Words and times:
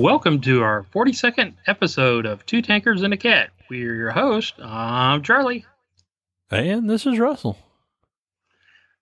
Welcome 0.00 0.40
to 0.40 0.62
our 0.62 0.86
42nd 0.94 1.56
episode 1.66 2.24
of 2.24 2.46
Two 2.46 2.62
Tankers 2.62 3.02
and 3.02 3.12
a 3.12 3.18
Cat. 3.18 3.50
We're 3.68 3.94
your 3.94 4.10
host. 4.10 4.54
I'm 4.58 5.22
Charley. 5.22 5.66
And 6.50 6.88
this 6.88 7.04
is 7.04 7.18
Russell. 7.18 7.58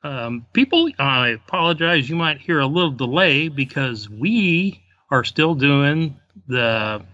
Um, 0.03 0.45
people, 0.53 0.91
I 0.99 1.29
apologize. 1.29 2.11
You 2.11 2.17
might 2.17 2.41
hear 2.41 2.59
a 2.59 2.67
little 2.67 2.91
delay 2.91 3.47
because 3.47 4.11
we 4.11 4.83
are 5.09 5.23
still 5.23 5.55
doing 5.55 6.19
the 6.49 7.05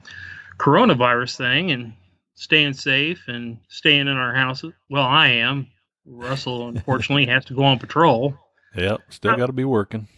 coronavirus 0.56 1.36
thing 1.36 1.70
and 1.70 1.92
staying 2.36 2.72
safe 2.72 3.24
and 3.26 3.58
staying 3.68 4.08
in 4.08 4.16
our 4.16 4.34
houses. 4.34 4.72
Well, 4.88 5.04
I 5.04 5.28
am. 5.28 5.66
Russell, 6.06 6.68
unfortunately, 6.68 7.26
has 7.26 7.44
to 7.44 7.54
go 7.54 7.64
on 7.64 7.78
patrol. 7.78 8.34
Yep, 8.76 9.02
still 9.10 9.36
got 9.36 9.46
to 9.46 9.52
be 9.52 9.62
working. 9.62 10.08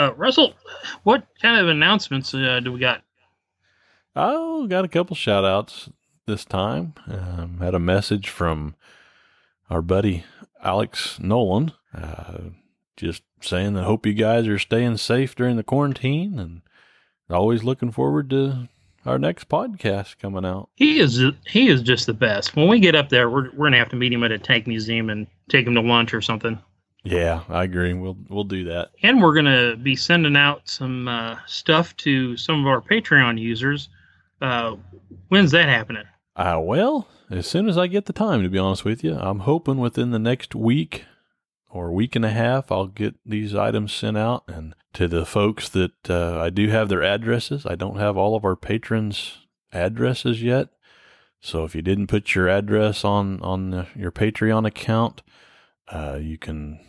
Uh, 0.00 0.14
Russell, 0.14 0.54
what 1.02 1.26
kind 1.42 1.60
of 1.60 1.68
announcements 1.68 2.32
uh, 2.32 2.58
do 2.64 2.72
we 2.72 2.80
got? 2.80 3.02
Oh, 4.16 4.66
got 4.66 4.86
a 4.86 4.88
couple 4.88 5.14
shout 5.14 5.44
outs 5.44 5.90
this 6.26 6.46
time. 6.46 6.94
Um, 7.06 7.58
had 7.60 7.74
a 7.74 7.78
message 7.78 8.30
from 8.30 8.76
our 9.68 9.82
buddy 9.82 10.24
Alex 10.62 11.20
Nolan, 11.20 11.72
uh, 11.94 12.38
just 12.96 13.22
saying 13.42 13.74
that 13.74 13.84
hope 13.84 14.06
you 14.06 14.14
guys 14.14 14.48
are 14.48 14.58
staying 14.58 14.96
safe 14.96 15.34
during 15.34 15.56
the 15.56 15.62
quarantine 15.62 16.38
and 16.38 16.62
always 17.28 17.62
looking 17.62 17.90
forward 17.90 18.30
to 18.30 18.70
our 19.04 19.18
next 19.18 19.50
podcast 19.50 20.18
coming 20.18 20.46
out. 20.46 20.70
He 20.76 20.98
is 20.98 21.22
he 21.46 21.68
is 21.68 21.82
just 21.82 22.06
the 22.06 22.14
best. 22.14 22.56
When 22.56 22.68
we 22.68 22.80
get 22.80 22.94
up 22.94 23.10
there, 23.10 23.28
we're 23.28 23.50
we're 23.52 23.66
gonna 23.66 23.76
have 23.76 23.90
to 23.90 23.96
meet 23.96 24.14
him 24.14 24.24
at 24.24 24.32
a 24.32 24.38
tank 24.38 24.66
museum 24.66 25.10
and 25.10 25.26
take 25.50 25.66
him 25.66 25.74
to 25.74 25.82
lunch 25.82 26.14
or 26.14 26.22
something. 26.22 26.58
Yeah, 27.02 27.42
I 27.48 27.64
agree. 27.64 27.94
We'll 27.94 28.18
we'll 28.28 28.44
do 28.44 28.64
that. 28.64 28.90
And 29.02 29.22
we're 29.22 29.34
gonna 29.34 29.76
be 29.76 29.96
sending 29.96 30.36
out 30.36 30.68
some 30.68 31.08
uh, 31.08 31.38
stuff 31.46 31.96
to 31.98 32.36
some 32.36 32.60
of 32.60 32.66
our 32.66 32.80
Patreon 32.80 33.40
users. 33.40 33.88
Uh, 34.40 34.76
when's 35.28 35.50
that 35.52 35.68
happening? 35.68 36.04
Uh, 36.36 36.58
well, 36.60 37.08
as 37.30 37.46
soon 37.46 37.68
as 37.68 37.78
I 37.78 37.86
get 37.86 38.06
the 38.06 38.12
time, 38.12 38.42
to 38.42 38.48
be 38.48 38.58
honest 38.58 38.84
with 38.84 39.02
you, 39.02 39.14
I'm 39.14 39.40
hoping 39.40 39.78
within 39.78 40.10
the 40.10 40.18
next 40.18 40.54
week 40.54 41.04
or 41.70 41.92
week 41.92 42.16
and 42.16 42.24
a 42.24 42.30
half, 42.30 42.72
I'll 42.72 42.86
get 42.86 43.14
these 43.24 43.54
items 43.54 43.92
sent 43.92 44.18
out 44.18 44.44
and 44.48 44.74
to 44.92 45.06
the 45.06 45.24
folks 45.24 45.68
that 45.70 46.10
uh, 46.10 46.40
I 46.40 46.50
do 46.50 46.68
have 46.68 46.88
their 46.88 47.02
addresses. 47.02 47.64
I 47.64 47.76
don't 47.76 47.98
have 47.98 48.16
all 48.16 48.34
of 48.34 48.44
our 48.44 48.56
patrons' 48.56 49.38
addresses 49.72 50.42
yet. 50.42 50.68
So 51.40 51.64
if 51.64 51.74
you 51.74 51.80
didn't 51.82 52.08
put 52.08 52.34
your 52.34 52.48
address 52.48 53.04
on 53.04 53.40
on 53.40 53.70
the, 53.70 53.86
your 53.94 54.10
Patreon 54.10 54.66
account, 54.66 55.22
uh, 55.88 56.18
you 56.20 56.36
can 56.36 56.80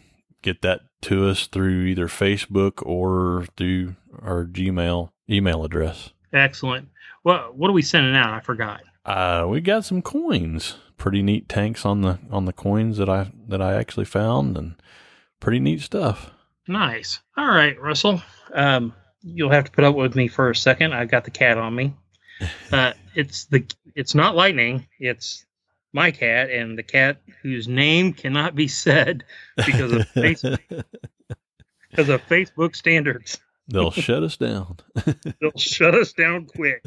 get 0.41 0.61
that 0.61 0.81
to 1.03 1.27
us 1.27 1.47
through 1.47 1.85
either 1.85 2.07
Facebook 2.07 2.85
or 2.85 3.45
through 3.57 3.95
our 4.21 4.45
Gmail 4.45 5.11
email 5.29 5.63
address. 5.63 6.11
Excellent. 6.33 6.89
Well, 7.23 7.51
what 7.55 7.69
are 7.69 7.73
we 7.73 7.81
sending 7.81 8.15
out? 8.15 8.33
I 8.33 8.39
forgot. 8.39 8.81
Uh, 9.05 9.45
we 9.49 9.61
got 9.61 9.85
some 9.85 10.01
coins. 10.01 10.75
Pretty 10.97 11.23
neat 11.23 11.49
tanks 11.49 11.85
on 11.85 12.01
the 12.01 12.19
on 12.29 12.45
the 12.45 12.53
coins 12.53 12.97
that 12.97 13.09
I 13.09 13.31
that 13.47 13.61
I 13.61 13.73
actually 13.73 14.05
found, 14.05 14.55
and 14.55 14.75
pretty 15.39 15.59
neat 15.59 15.81
stuff. 15.81 16.29
Nice. 16.67 17.19
All 17.35 17.47
right, 17.47 17.79
Russell. 17.81 18.21
Um, 18.53 18.93
you'll 19.23 19.49
have 19.49 19.65
to 19.65 19.71
put 19.71 19.83
up 19.83 19.95
with 19.95 20.15
me 20.15 20.27
for 20.27 20.51
a 20.51 20.55
second. 20.55 20.93
I've 20.93 21.09
got 21.09 21.23
the 21.25 21.31
cat 21.31 21.57
on 21.57 21.75
me. 21.75 21.95
Uh, 22.71 22.93
it's 23.13 23.45
the 23.45 23.63
it's 23.95 24.15
not 24.15 24.35
lightning. 24.35 24.87
It's 24.99 25.45
my 25.93 26.11
cat 26.11 26.49
and 26.49 26.77
the 26.77 26.83
cat 26.83 27.21
whose 27.41 27.67
name 27.67 28.13
cannot 28.13 28.55
be 28.55 28.67
said 28.67 29.23
because 29.57 29.91
of 29.91 30.01
Facebook, 30.09 30.59
because 31.89 32.09
of 32.09 32.21
Facebook 32.27 32.75
standards. 32.75 33.39
They'll 33.67 33.91
shut 33.91 34.23
us 34.23 34.37
down. 34.37 34.77
They'll 35.41 35.57
shut 35.57 35.95
us 35.95 36.13
down 36.13 36.45
quick 36.45 36.83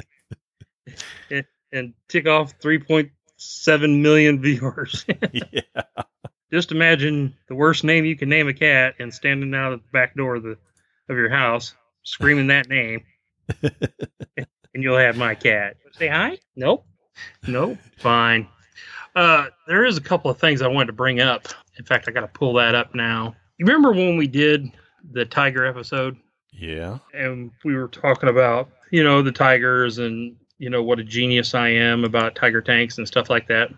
and, 1.31 1.45
and 1.73 1.95
tick 2.09 2.27
off 2.27 2.59
3.7 2.61 4.01
million 4.01 4.41
viewers. 4.41 5.05
yeah. 5.33 5.83
Just 6.53 6.73
imagine 6.73 7.35
the 7.49 7.55
worst 7.55 7.85
name 7.85 8.05
you 8.05 8.17
can 8.17 8.29
name 8.29 8.49
a 8.49 8.55
cat 8.55 8.95
and 8.99 9.13
standing 9.13 9.55
out 9.55 9.73
at 9.73 9.83
the 9.83 9.89
back 9.93 10.15
door 10.15 10.37
of 10.37 10.43
the 10.43 10.57
of 11.09 11.17
your 11.17 11.29
house 11.29 11.75
screaming 12.05 12.47
that 12.47 12.69
name, 12.69 13.03
and 13.63 14.47
you'll 14.75 14.97
have 14.97 15.17
my 15.17 15.35
cat. 15.35 15.77
Say 15.93 16.09
hi? 16.09 16.39
Nope. 16.55 16.87
Nope. 17.47 17.79
Fine. 17.99 18.49
Uh, 19.15 19.47
there 19.67 19.85
is 19.85 19.97
a 19.97 20.01
couple 20.01 20.31
of 20.31 20.39
things 20.39 20.63
I 20.63 20.69
wanted 20.69 20.87
to 20.87 20.93
bring 20.93 21.21
up. 21.21 21.49
In 21.79 21.85
fact, 21.85 22.09
I 22.09 22.13
got 22.13 22.21
to 22.21 22.29
pull 22.29 22.55
that 22.55 22.75
up 22.75 22.95
now. 22.95 23.35
You 23.59 23.67
remember 23.67 23.93
when 23.93 24.17
we 24.17 24.27
did 24.27 24.71
the 25.13 25.25
tiger 25.25 25.65
episode? 25.65 26.17
Yeah. 26.53 26.99
And 27.13 27.51
we 27.65 27.75
were 27.75 27.89
talking 27.89 28.29
about, 28.29 28.69
you 28.91 29.03
know, 29.05 29.23
the 29.23 29.33
tigers 29.33 29.99
and, 29.99 30.37
you 30.59 30.71
know, 30.71 30.83
what 30.83 30.99
a 30.99 31.05
genius 31.05 31.55
I 31.55 31.69
am 31.69 32.05
about 32.05 32.35
tiger 32.35 32.61
tanks 32.61 32.99
and 32.99 33.07
stuff 33.07 33.31
like 33.31 33.49
that. 33.49 33.71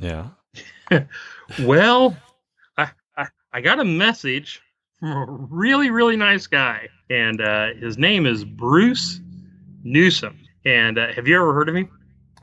Yeah. 0.00 0.28
well, 1.60 2.16
I, 2.76 2.90
I, 3.16 3.26
I 3.52 3.60
got 3.60 3.80
a 3.80 3.84
message 3.84 4.60
from 4.98 5.10
a 5.10 5.24
really, 5.50 5.90
really 5.90 6.16
nice 6.16 6.46
guy. 6.46 6.88
And 7.08 7.40
uh, 7.40 7.74
his 7.74 7.98
name 7.98 8.26
is 8.26 8.44
Bruce 8.44 9.20
Newsome. 9.82 10.38
And 10.64 10.98
uh, 10.98 11.12
have 11.12 11.26
you 11.26 11.36
ever 11.36 11.54
heard 11.54 11.68
of 11.68 11.76
him? 11.76 11.90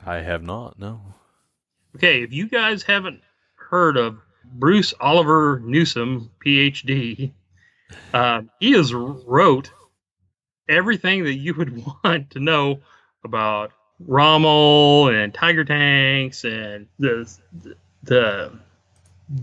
I 0.04 0.16
have 0.16 0.42
not. 0.42 0.78
No. 0.78 1.00
Okay, 1.98 2.22
if 2.22 2.32
you 2.32 2.48
guys 2.48 2.84
haven't 2.84 3.20
heard 3.56 3.96
of 3.96 4.20
Bruce 4.44 4.94
Oliver 5.00 5.60
Newsome, 5.64 6.30
PhD, 6.46 7.32
uh, 8.14 8.42
he 8.60 8.70
has 8.72 8.94
wrote 8.94 9.72
everything 10.68 11.24
that 11.24 11.34
you 11.34 11.54
would 11.54 11.84
want 12.04 12.30
to 12.30 12.38
know 12.38 12.78
about 13.24 13.72
Rommel 13.98 15.08
and 15.08 15.34
Tiger 15.34 15.64
tanks 15.64 16.44
and 16.44 16.86
the 17.00 17.28
the 18.04 18.52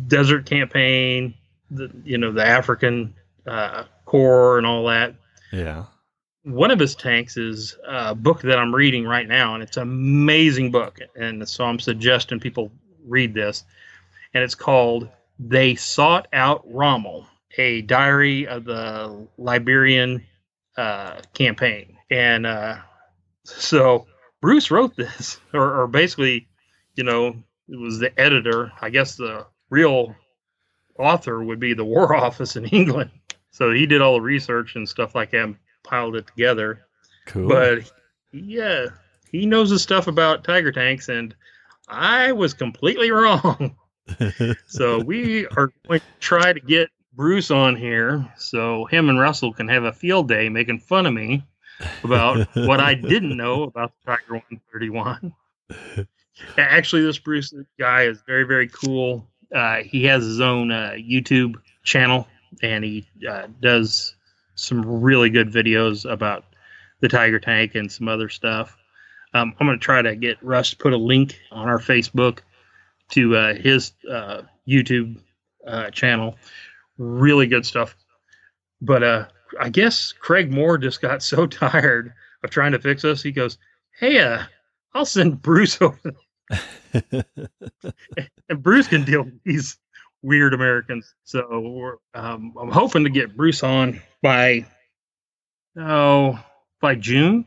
desert 0.08 0.46
campaign, 0.46 1.34
the 1.70 1.92
you 2.06 2.18
know 2.18 2.32
the 2.32 2.46
African 2.46 3.14
uh, 3.46 3.84
Corps 4.06 4.58
and 4.58 4.66
all 4.66 4.86
that. 4.86 5.14
Yeah. 5.52 5.88
One 6.45 6.69
of 6.69 6.79
his 6.79 6.95
tanks 6.95 7.38
is 7.38 7.75
a 7.88 8.13
book 8.13 8.41
that 8.44 8.59
I'm 8.59 8.73
reading 8.73 9.06
right 9.06 9.28
now, 9.28 9.56
and 9.56 9.63
it's 9.63 9.78
an 9.78 9.83
amazing 9.83 10.72
book. 10.72 11.00
And 11.16 11.47
so 11.50 11.66
I'm 11.66 11.79
suggesting 11.79 12.39
people 12.39 12.72
read 13.03 13.33
this. 13.33 13.63
And 14.33 14.44
it's 14.44 14.56
called 14.56 15.09
They 15.39 15.75
Sought 15.75 16.28
Out 16.33 16.63
Rommel, 16.66 17.25
a 17.57 17.81
diary 17.81 18.47
of 18.47 18.66
the 18.66 19.28
Libyan 19.38 20.23
uh, 20.78 21.22
campaign. 21.33 21.97
And 22.11 22.45
uh, 22.45 22.77
so 23.44 24.06
Bruce 24.41 24.69
wrote 24.69 24.95
this, 24.95 25.39
or, 25.53 25.81
or 25.81 25.88
basically, 25.88 26.47
you 26.94 27.03
know, 27.03 27.29
it 27.67 27.79
was 27.79 28.00
the 28.00 28.17
editor. 28.19 28.72
I 28.81 28.91
guess 28.91 29.16
the 29.16 29.47
real 29.72 30.16
author 31.00 31.44
would 31.44 31.59
be 31.59 31.73
the 31.73 31.85
War 31.85 32.16
Office 32.23 32.56
in 32.56 32.66
England. 32.66 33.09
So 33.50 33.72
he 33.72 33.85
did 33.85 34.01
all 34.01 34.16
the 34.16 34.22
research 34.22 34.75
and 34.75 34.88
stuff 34.88 35.16
like 35.16 35.31
that, 35.31 35.56
piled 35.85 36.16
it 36.16 36.28
together. 36.28 36.85
Cool. 37.28 37.47
But 37.47 37.91
yeah, 38.31 38.88
he 39.31 39.46
knows 39.46 39.69
his 39.69 39.81
stuff 39.81 40.07
about 40.07 40.44
tiger 40.44 40.72
tanks, 40.72 41.09
and 41.09 41.35
I 41.88 42.31
was 42.31 42.53
completely 42.53 43.12
wrong. 43.12 43.75
so 44.68 45.00
we 45.00 45.47
are 45.47 45.72
going 45.88 46.00
to 46.00 46.06
try 46.19 46.53
to 46.53 46.59
get 46.59 46.90
Bruce 47.16 47.50
on 47.50 47.75
here 47.75 48.29
so 48.38 48.85
him 48.85 49.09
and 49.09 49.19
Russell 49.19 49.53
can 49.53 49.68
have 49.69 49.84
a 49.84 49.94
field 49.94 50.28
day 50.28 50.50
making 50.50 50.79
fun 50.79 51.06
of 51.06 51.13
me 51.13 51.44
about 52.03 52.47
what 52.56 52.79
I 52.79 52.94
didn't 52.94 53.35
know 53.38 53.63
about 53.63 53.94
the 54.06 54.12
Tiger 54.12 54.34
131. 54.34 55.33
Actually, 56.57 57.04
this 57.04 57.18
Bruce 57.18 57.54
guy 57.80 58.04
is 58.04 58.21
very, 58.27 58.44
very 58.44 58.68
cool. 58.68 59.27
Uh, 59.54 59.77
he 59.77 60.04
has 60.06 60.24
his 60.24 60.42
own 60.42 60.71
uh, 60.71 60.94
YouTube 60.98 61.56
channel 61.83 62.27
and 62.62 62.83
he 62.83 63.07
uh, 63.30 63.48
does 63.62 64.15
some 64.56 65.02
really 65.02 65.30
good 65.30 65.52
videos 65.52 66.10
about 66.10 66.46
the 67.02 67.07
Tiger 67.07 67.40
Tank 67.40 67.75
and 67.75 67.92
some 67.92 68.07
other 68.07 68.30
stuff. 68.30 68.78
Um, 69.34 69.54
I'm 69.60 69.68
going 69.68 69.78
to 69.78 69.84
try 69.84 70.02
to 70.02 70.16
get 70.16 70.42
Russ 70.42 70.72
to 70.72 70.78
put 70.78 70.94
a 70.94 70.98
link 70.98 71.40
on 71.52 71.68
our 71.68 71.80
Facebook 71.80 72.40
to 73.10 73.36
uh, 73.36 73.54
his 73.54 73.92
uh, 74.10 74.44
YouTube 74.68 75.19
uh, 75.68 75.92
channel. 75.92 76.38
Really 76.98 77.48
good 77.48 77.66
stuff. 77.66 77.96
But 78.81 79.04
uh, 79.04 79.25
I 79.60 79.69
guess 79.69 80.13
Craig 80.13 80.52
Moore 80.52 80.78
just 80.78 81.01
got 81.01 81.22
so 81.22 81.48
tired 81.48 82.13
of 82.44 82.50
trying 82.50 82.72
to 82.72 82.80
fix 82.80 83.04
us. 83.04 83.22
He 83.22 83.31
goes, 83.31 83.58
"Hey, 84.00 84.19
uh, 84.19 84.44
I'll 84.94 85.06
send 85.06 85.42
Bruce 85.42 85.81
over." 85.81 86.13
and 87.13 88.62
Bruce 88.63 88.88
can 88.88 89.04
deal 89.04 89.24
with 89.24 89.44
these 89.44 89.78
weird 90.25 90.54
Americans. 90.54 91.13
So 91.24 91.98
um, 92.13 92.54
I'm 92.60 92.72
hoping 92.72 93.04
to 93.04 93.10
get 93.10 93.38
Bruce 93.38 93.63
on 93.63 94.01
by 94.22 94.66
oh 95.77 96.39
by 96.81 96.95
June. 96.95 97.45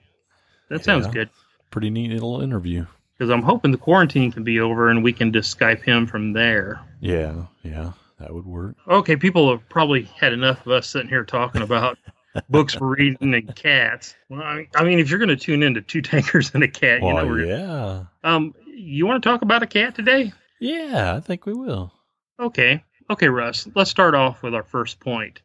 That 0.70 0.84
sounds 0.84 1.06
Yeah. 1.06 1.12
good 1.12 1.30
Pretty 1.70 1.90
neat 1.90 2.10
little 2.12 2.40
interview. 2.40 2.86
because 3.16 3.30
I'm 3.30 3.42
hoping 3.42 3.72
the 3.72 3.78
quarantine 3.78 4.32
can 4.32 4.44
be 4.44 4.60
over 4.60 4.90
and 4.90 5.02
we 5.02 5.12
can 5.12 5.32
just 5.32 5.58
Skype 5.58 5.82
him 5.82 6.06
from 6.06 6.32
there. 6.32 6.80
Yeah. 7.00 7.44
Yeah. 7.62 7.92
That 8.19 8.32
would 8.34 8.46
work. 8.46 8.75
Okay, 8.88 9.16
people 9.16 9.50
have 9.50 9.69
probably 9.69 10.02
had 10.04 10.32
enough 10.32 10.66
of 10.66 10.72
us 10.72 10.88
sitting 10.88 11.08
here 11.08 11.25
talking 11.25 11.62
about 11.62 11.98
books 12.48 12.75
for 12.75 12.88
reading 12.88 13.34
and 13.34 13.54
cats. 13.54 14.14
Well, 14.28 14.42
I 14.42 14.56
mean, 14.56 14.69
I 14.75 14.84
mean, 14.84 14.98
if 14.98 15.08
you're 15.10 15.20
going 15.20 15.28
to 15.28 15.36
tune 15.36 15.62
into 15.62 15.80
two 15.82 16.02
tankers 16.02 16.50
and 16.54 16.64
a 16.64 16.69
cat, 16.69 17.00
you 17.02 17.12
know, 17.12 17.34
yeah. 17.36 18.04
um, 18.25 18.54
you 18.66 19.06
want 19.06 19.22
to 19.22 19.28
talk 19.28 19.42
about 19.42 19.62
a 19.62 19.66
cat 19.69 19.94
today? 19.94 20.32
Yeah, 20.60 21.14
I 21.14 21.20
think 21.20 21.46
we 21.46 21.52
will. 21.52 21.92
Okay. 22.38 22.85
Okay, 23.11 23.29
Russ, 23.29 23.67
let's 23.75 23.90
start 23.90 24.14
off 24.14 24.43
with 24.43 24.55
our 24.55 24.62
first 24.62 25.00
point. 25.00 25.40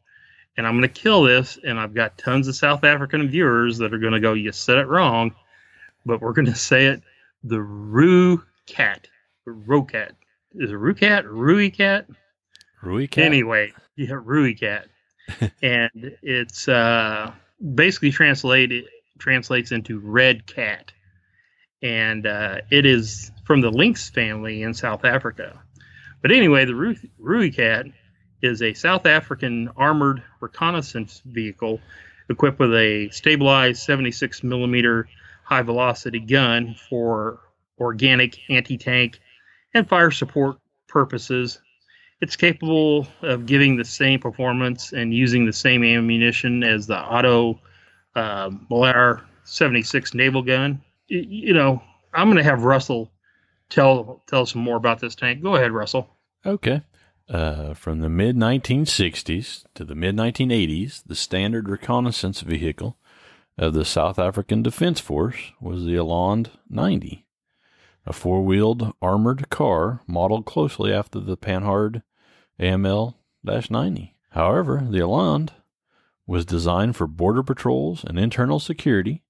And 0.58 0.68
I'm 0.68 0.74
going 0.74 0.82
to 0.84 1.02
kill 1.02 1.24
this, 1.24 1.58
and 1.64 1.80
I've 1.80 1.94
got 1.94 2.18
tons 2.18 2.48
of 2.48 2.56
South 2.56 2.84
African 2.84 3.28
viewers 3.28 3.80
that 3.80 3.94
are 3.94 3.98
going 4.00 4.14
to 4.14 4.20
go, 4.20 4.34
You 4.34 4.52
said 4.52 4.78
it 4.78 4.88
wrong, 4.88 5.34
but 6.06 6.22
we're 6.22 6.34
going 6.34 6.46
to 6.54 6.56
say 6.56 6.88
it 6.88 7.02
the 7.44 7.62
Roo 7.62 8.44
cat. 8.66 9.08
The 9.46 9.52
Ro 9.52 9.84
cat. 9.84 10.16
Is 10.56 10.72
it 10.72 10.76
Roo 10.76 10.94
cat? 10.94 11.26
Rui 11.26 11.70
cat? 11.72 12.06
Rui 12.82 13.08
cat. 13.08 13.26
Anyway, 13.26 13.74
yeah, 13.96 14.20
Rui 14.22 14.54
cat. 14.54 14.88
and 15.62 16.18
it's 16.22 16.68
uh, 16.68 17.32
basically 17.74 18.12
translated 18.12 18.86
translates 19.18 19.72
into 19.72 20.00
red 20.00 20.46
cat. 20.46 20.92
And 21.82 22.28
uh, 22.28 22.58
it 22.70 22.86
is 22.86 23.32
from 23.46 23.62
the 23.62 23.72
lynx 23.72 24.10
family 24.10 24.64
in 24.64 24.74
South 24.74 25.06
Africa. 25.06 25.63
But 26.24 26.32
anyway, 26.32 26.64
the 26.64 26.74
Ru- 26.74 26.96
Rui 27.20 27.52
cat 27.52 27.86
is 28.42 28.62
a 28.62 28.74
South 28.74 29.06
African 29.06 29.70
armored 29.76 30.24
reconnaissance 30.40 31.22
vehicle 31.26 31.82
equipped 32.30 32.60
with 32.60 32.74
a 32.74 33.10
stabilized 33.12 33.84
76 33.84 34.42
millimeter 34.42 35.08
high 35.44 35.62
velocity 35.62 36.22
gun 36.22 36.76
for 36.90 37.42
organic 37.78 38.40
anti 38.50 38.78
tank 38.78 39.20
and 39.74 39.88
fire 39.88 40.12
support 40.12 40.58
purposes. 40.88 41.60
It's 42.22 42.38
capable 42.38 43.06
of 43.22 43.46
giving 43.46 43.76
the 43.76 43.84
same 43.84 44.22
performance 44.22 44.94
and 44.94 45.14
using 45.14 45.46
the 45.46 45.52
same 45.52 45.84
ammunition 45.84 46.64
as 46.64 46.88
the 46.88 47.06
Oto 47.06 47.60
uh, 48.16 48.50
Melara 48.72 49.22
76 49.44 50.14
naval 50.14 50.42
gun. 50.42 50.82
You 51.10 51.54
know, 51.54 51.84
I'm 52.14 52.28
going 52.28 52.38
to 52.38 52.44
have 52.44 52.64
Russell 52.64 53.12
tell 53.68 54.22
tell 54.28 54.46
some 54.46 54.62
more 54.62 54.78
about 54.78 55.00
this 55.00 55.16
tank. 55.16 55.42
Go 55.44 55.56
ahead, 55.56 55.74
Russell. 55.74 56.13
Okay. 56.46 56.82
Uh, 57.30 57.74
from 57.74 58.00
the 58.00 58.10
mid 58.10 58.36
1960s 58.36 59.64
to 59.74 59.86
the 59.86 59.96
mid 59.96 60.16
1980s, 60.16 61.04
the 61.06 61.16
standard 61.16 61.70
reconnaissance 61.70 62.42
vehicle 62.42 62.98
of 63.58 63.74
the 63.74 63.86
South 63.86 64.20
African 64.20 64.62
Defense 64.62 65.00
Force 65.00 65.54
was 65.62 65.86
the 65.86 65.96
Eland 65.96 66.50
90, 66.70 67.26
a 68.06 68.14
four 68.14 68.44
wheeled 68.44 68.94
armored 69.02 69.50
car 69.50 70.02
modeled 70.06 70.46
closely 70.46 70.92
after 70.92 71.20
the 71.20 71.38
Panhard 71.38 72.04
AML 72.60 73.16
90. 73.44 74.16
However, 74.32 74.86
the 74.90 75.00
Eland 75.00 75.54
was 76.28 76.46
designed 76.46 76.96
for 76.96 77.08
border 77.08 77.44
patrols 77.44 78.04
and 78.04 78.20
internal 78.20 78.60
security 78.60 79.24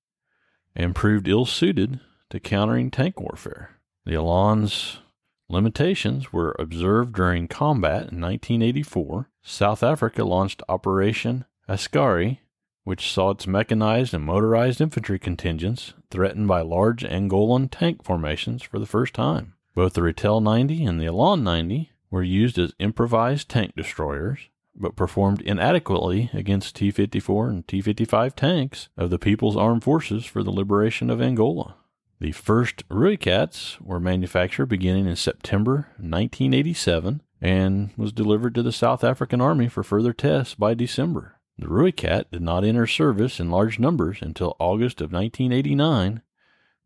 and 0.75 0.95
proved 0.95 1.27
ill 1.27 1.45
suited 1.45 1.99
to 2.29 2.39
countering 2.39 2.89
tank 2.89 3.19
warfare. 3.19 3.77
The 4.05 4.15
Eland's 4.15 4.99
limitations 5.49 6.31
were 6.31 6.55
observed 6.59 7.13
during 7.13 7.47
combat 7.47 8.11
in 8.11 8.21
1984. 8.21 9.29
South 9.41 9.83
Africa 9.83 10.23
launched 10.23 10.63
Operation 10.69 11.45
Askari, 11.67 12.41
which 12.83 13.11
saw 13.11 13.31
its 13.31 13.47
mechanized 13.47 14.13
and 14.13 14.23
motorized 14.23 14.81
infantry 14.81 15.19
contingents 15.19 15.93
threatened 16.09 16.47
by 16.47 16.61
large 16.61 17.03
Angolan 17.03 17.69
tank 17.71 18.03
formations 18.03 18.61
for 18.63 18.79
the 18.79 18.85
first 18.85 19.13
time. 19.13 19.53
Both 19.75 19.93
the 19.93 20.01
Ratel 20.01 20.41
90 20.41 20.85
and 20.85 20.99
the 20.99 21.05
Eland 21.05 21.43
90 21.43 21.91
were 22.11 22.23
used 22.23 22.59
as 22.59 22.73
improvised 22.79 23.49
tank 23.49 23.73
destroyers, 23.75 24.49
but 24.75 24.95
performed 24.95 25.41
inadequately 25.41 26.29
against 26.33 26.75
T 26.75 26.91
54 26.91 27.49
and 27.49 27.67
T 27.67 27.81
55 27.81 28.35
tanks 28.35 28.89
of 28.97 29.09
the 29.09 29.19
People's 29.19 29.57
Armed 29.57 29.83
Forces 29.83 30.25
for 30.25 30.43
the 30.43 30.51
Liberation 30.51 31.09
of 31.09 31.21
Angola. 31.21 31.75
The 32.23 32.31
first 32.31 32.87
Rooikats 32.87 33.81
were 33.81 33.99
manufactured 33.99 34.67
beginning 34.67 35.07
in 35.07 35.17
September 35.17 35.89
1987 35.97 37.21
and 37.41 37.89
was 37.97 38.13
delivered 38.13 38.55
to 38.55 38.63
the 38.63 38.71
South 38.71 39.03
African 39.03 39.41
Army 39.41 39.67
for 39.67 39.83
further 39.83 40.13
tests 40.13 40.55
by 40.55 40.73
December. 40.73 41.35
The 41.57 41.67
Rooikat 41.67 42.31
did 42.31 42.41
not 42.41 42.63
enter 42.63 42.87
service 42.87 43.41
in 43.41 43.51
large 43.51 43.77
numbers 43.77 44.19
until 44.21 44.55
August 44.57 45.01
of 45.01 45.11
1989 45.11 46.21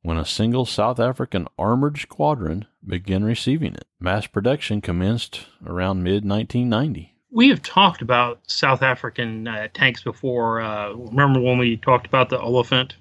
when 0.01 0.17
a 0.17 0.25
single 0.25 0.65
South 0.65 0.99
African 0.99 1.47
armored 1.59 1.99
squadron 1.99 2.65
began 2.83 3.23
receiving 3.23 3.75
it. 3.75 3.85
Mass 3.99 4.25
production 4.25 4.81
commenced 4.81 5.45
around 5.63 6.01
mid 6.01 6.25
1990. 6.25 7.13
We 7.29 7.49
have 7.49 7.61
talked 7.61 8.01
about 8.01 8.39
South 8.47 8.81
African 8.81 9.47
uh, 9.47 9.67
tanks 9.71 10.01
before. 10.01 10.61
Uh, 10.61 10.93
remember 10.93 11.39
when 11.39 11.59
we 11.59 11.77
talked 11.77 12.07
about 12.07 12.29
the 12.29 12.39
elephant? 12.39 12.95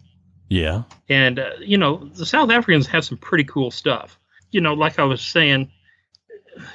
Yeah, 0.48 0.84
And, 1.08 1.38
uh, 1.38 1.50
you 1.60 1.76
know, 1.76 2.08
the 2.14 2.26
South 2.26 2.50
Africans 2.50 2.86
have 2.86 3.04
some 3.04 3.18
pretty 3.18 3.44
cool 3.44 3.70
stuff. 3.70 4.18
You 4.52 4.60
know, 4.60 4.74
like 4.74 4.98
I 4.98 5.04
was 5.04 5.20
saying, 5.20 5.70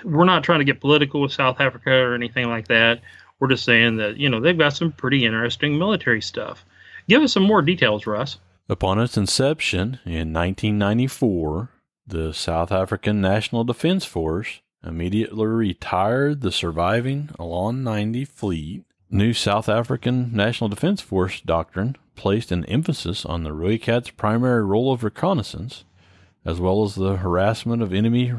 we're 0.04 0.26
not 0.26 0.44
trying 0.44 0.60
to 0.60 0.66
get 0.66 0.82
political 0.82 1.22
with 1.22 1.32
South 1.32 1.60
Africa 1.60 1.92
or 1.92 2.14
anything 2.14 2.50
like 2.50 2.68
that. 2.68 3.02
We're 3.40 3.48
just 3.48 3.64
saying 3.64 3.98
that, 3.98 4.18
you 4.18 4.30
know, 4.30 4.40
they've 4.40 4.58
got 4.58 4.74
some 4.74 4.92
pretty 4.92 5.26
interesting 5.26 5.78
military 5.78 6.22
stuff. 6.22 6.66
Give 7.08 7.24
us 7.24 7.34
some 7.34 7.44
more 7.44 7.62
details, 7.62 8.06
Russ. 8.06 8.38
Upon 8.70 9.00
its 9.00 9.18
inception 9.18 10.00
in 10.06 10.34
1994, 10.34 11.70
the 12.06 12.34
South 12.34 12.72
African 12.72 13.20
National 13.22 13.64
Defense 13.64 14.06
Force 14.06 14.62
immediately 14.84 15.46
retired 15.46 16.42
the 16.42 16.52
surviving 16.52 17.30
Alon 17.40 17.84
90 17.84 18.26
fleet. 18.26 18.84
New 19.10 19.34
South 19.34 19.68
African 19.68 20.34
National 20.34 20.70
Defense 20.70 21.02
Force 21.02 21.42
doctrine 21.42 21.98
placed 22.16 22.52
an 22.52 22.66
emphasis 22.66 23.26
on 23.26 23.44
the 23.44 23.52
Rooikat's 23.52 24.12
primary 24.12 24.64
role 24.64 24.92
of 24.92 25.04
reconnaissance, 25.04 25.84
as 26.46 26.60
well 26.60 26.84
as 26.84 26.96
the 26.96 27.18
harassment 27.18 27.82
of 27.82 27.94
enemy 27.94 28.34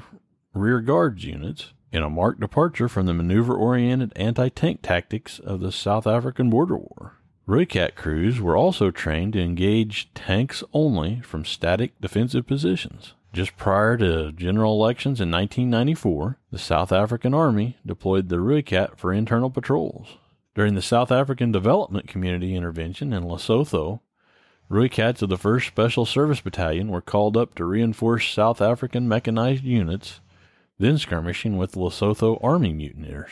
rear 0.55 0.81
guards 0.81 1.25
units, 1.25 1.73
in 1.93 2.03
a 2.03 2.11
marked 2.11 2.41
departure 2.41 2.89
from 2.89 3.07
the 3.07 3.15
maneuver 3.15 3.55
oriented 3.55 4.13
anti 4.17 4.49
tank 4.49 4.81
tactics 4.83 5.39
of 5.39 5.61
the 5.61 5.73
South 5.73 6.07
African 6.07 6.49
border 6.49 6.77
war. 6.77 7.19
Rooikat 7.47 7.97
crews 7.97 8.41
were 8.41 8.57
also 8.57 8.91
trained 8.91 9.35
to 9.35 9.43
engage 9.43 10.13
tanks 10.15 10.63
only 10.73 11.21
from 11.21 11.45
static 11.45 12.01
defensive 12.01 12.47
positions. 12.47 13.15
Just 13.33 13.57
prior 13.57 13.97
to 13.97 14.31
general 14.33 14.75
elections 14.75 15.21
in 15.21 15.31
1994, 15.31 16.39
the 16.51 16.59
South 16.59 16.93
African 16.93 17.35
Army 17.35 17.79
deployed 17.85 18.29
the 18.29 18.37
Rooikat 18.37 18.97
for 18.97 19.13
internal 19.13 19.51
patrols. 19.51 20.19
During 20.55 20.75
the 20.75 20.83
South 20.83 21.11
African 21.11 21.51
Development 21.51 22.07
Community 22.07 22.55
intervention 22.55 23.13
in 23.13 23.23
Lesotho, 23.25 24.01
Rooikats 24.71 25.23
of 25.23 25.29
the 25.31 25.37
1st 25.37 25.67
Special 25.69 26.05
Service 26.07 26.41
Battalion 26.41 26.89
were 26.89 27.01
called 27.01 27.37
up 27.37 27.55
to 27.55 27.65
reinforce 27.65 28.29
South 28.29 28.61
African 28.61 29.09
mechanized 29.09 29.65
units, 29.65 30.21
then 30.79 30.99
skirmishing 30.99 31.57
with 31.57 31.73
Lesotho 31.75 32.39
Army 32.45 32.73
mutineers. 32.73 33.31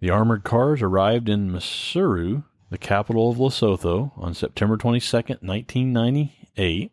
The 0.00 0.10
armored 0.10 0.44
cars 0.44 0.80
arrived 0.80 1.28
in 1.28 1.50
Maseru, 1.50 2.44
the 2.70 2.78
capital 2.78 3.30
of 3.30 3.38
Lesotho, 3.38 4.12
on 4.16 4.32
September 4.34 4.76
22, 4.76 5.16
1998, 5.40 6.92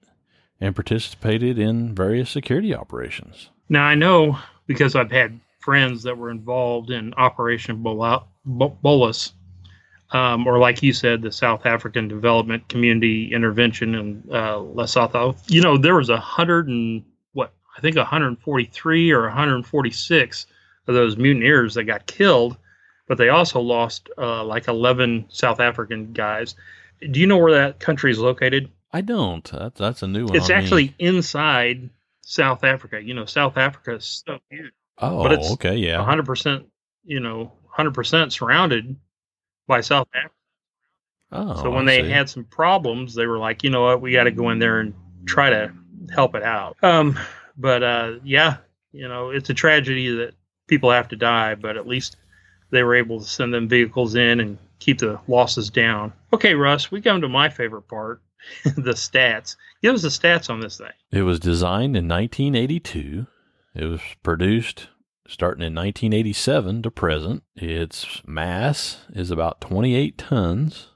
and 0.59 0.75
participated 0.75 1.59
in 1.59 1.93
various 1.93 2.31
security 2.31 2.73
operations. 2.73 3.51
Now, 3.69 3.83
I 3.83 3.93
know 3.95 4.39
because 4.65 4.95
I've 4.95 5.11
had 5.11 5.39
friends 5.59 6.03
that 6.03 6.17
were 6.17 6.31
involved 6.31 6.89
in 6.89 7.13
Operation 7.13 7.83
Bola- 7.83 8.23
Bo- 8.43 8.77
Boleas, 8.83 9.33
um, 10.11 10.47
or 10.47 10.57
like 10.59 10.81
you 10.81 10.93
said, 10.93 11.21
the 11.21 11.31
South 11.31 11.65
African 11.65 12.07
Development 12.07 12.67
Community 12.69 13.33
Intervention 13.33 13.95
in 13.95 14.23
uh, 14.31 14.57
Lesotho. 14.57 15.37
You 15.47 15.61
know, 15.61 15.77
there 15.77 15.95
was 15.95 16.09
a 16.09 16.17
hundred 16.17 16.67
and 16.67 17.03
what 17.33 17.53
I 17.77 17.81
think 17.81 17.97
143 17.97 19.11
or 19.11 19.23
146 19.23 20.45
of 20.87 20.95
those 20.95 21.17
mutineers 21.17 21.73
that 21.73 21.83
got 21.83 22.05
killed, 22.05 22.57
but 23.07 23.17
they 23.17 23.29
also 23.29 23.59
lost 23.59 24.09
uh, 24.17 24.43
like 24.43 24.67
11 24.67 25.25
South 25.29 25.59
African 25.59 26.13
guys. 26.13 26.55
Do 27.11 27.19
you 27.19 27.27
know 27.27 27.37
where 27.37 27.53
that 27.53 27.79
country 27.79 28.11
is 28.11 28.19
located? 28.19 28.71
I 28.93 29.01
don't. 29.01 29.43
That, 29.51 29.75
that's 29.75 30.01
a 30.01 30.07
new 30.07 30.25
one. 30.25 30.35
It's 30.35 30.49
on 30.49 30.57
me. 30.57 30.63
actually 30.63 30.95
inside 30.99 31.89
South 32.21 32.63
Africa. 32.63 33.01
You 33.01 33.13
know, 33.13 33.25
South 33.25 33.57
Africa 33.57 33.95
is 33.95 34.23
so 34.25 34.39
huge. 34.49 34.71
Oh, 34.99 35.21
but 35.21 35.33
it's 35.33 35.51
okay, 35.51 35.75
yeah. 35.75 36.03
hundred 36.03 36.25
percent, 36.25 36.65
you 37.03 37.19
know, 37.19 37.51
hundred 37.69 37.93
percent 37.93 38.33
surrounded 38.33 38.95
by 39.67 39.81
South 39.81 40.07
Africa. 40.15 40.33
Oh, 41.31 41.61
so 41.61 41.69
when 41.69 41.85
they 41.85 42.09
had 42.09 42.29
some 42.29 42.45
problems, 42.45 43.13
they 43.13 43.25
were 43.25 43.37
like, 43.37 43.63
you 43.63 43.69
know 43.69 43.83
what, 43.83 44.01
we 44.01 44.13
got 44.13 44.23
to 44.23 44.31
go 44.31 44.49
in 44.49 44.59
there 44.59 44.79
and 44.79 44.93
try 45.25 45.49
to 45.49 45.73
help 46.09 46.35
it 46.35 46.43
out. 46.43 46.77
Um, 46.81 47.19
but 47.57 47.83
uh, 47.83 48.13
yeah, 48.23 48.57
you 48.93 49.07
know, 49.07 49.31
it's 49.31 49.49
a 49.49 49.53
tragedy 49.53 50.09
that 50.15 50.33
people 50.67 50.89
have 50.89 51.09
to 51.09 51.17
die, 51.17 51.55
but 51.55 51.75
at 51.75 51.87
least 51.87 52.15
they 52.71 52.83
were 52.83 52.95
able 52.95 53.19
to 53.19 53.25
send 53.25 53.53
them 53.53 53.67
vehicles 53.67 54.15
in 54.15 54.39
and 54.39 54.57
keep 54.79 54.99
the 54.99 55.19
losses 55.27 55.69
down. 55.69 56.13
Okay, 56.33 56.53
Russ, 56.53 56.91
we 56.91 57.01
come 57.01 57.21
to 57.21 57.29
my 57.29 57.49
favorite 57.49 57.87
part, 57.89 58.21
the 58.63 58.93
stats. 58.93 59.57
Give 59.81 59.93
us 59.93 60.03
the 60.03 60.09
stats 60.09 60.49
on 60.49 60.61
this 60.61 60.77
thing. 60.77 60.87
It 61.11 61.23
was 61.23 61.39
designed 61.39 61.97
in 61.97 62.07
1982. 62.07 63.27
It 63.75 63.85
was 63.85 64.01
produced 64.23 64.87
starting 65.27 65.63
in 65.63 65.75
1987 65.75 66.81
to 66.83 66.91
present. 66.91 67.43
Its 67.55 68.21
mass 68.25 69.01
is 69.13 69.29
about 69.29 69.61
28 69.61 70.17
tons. 70.17 70.87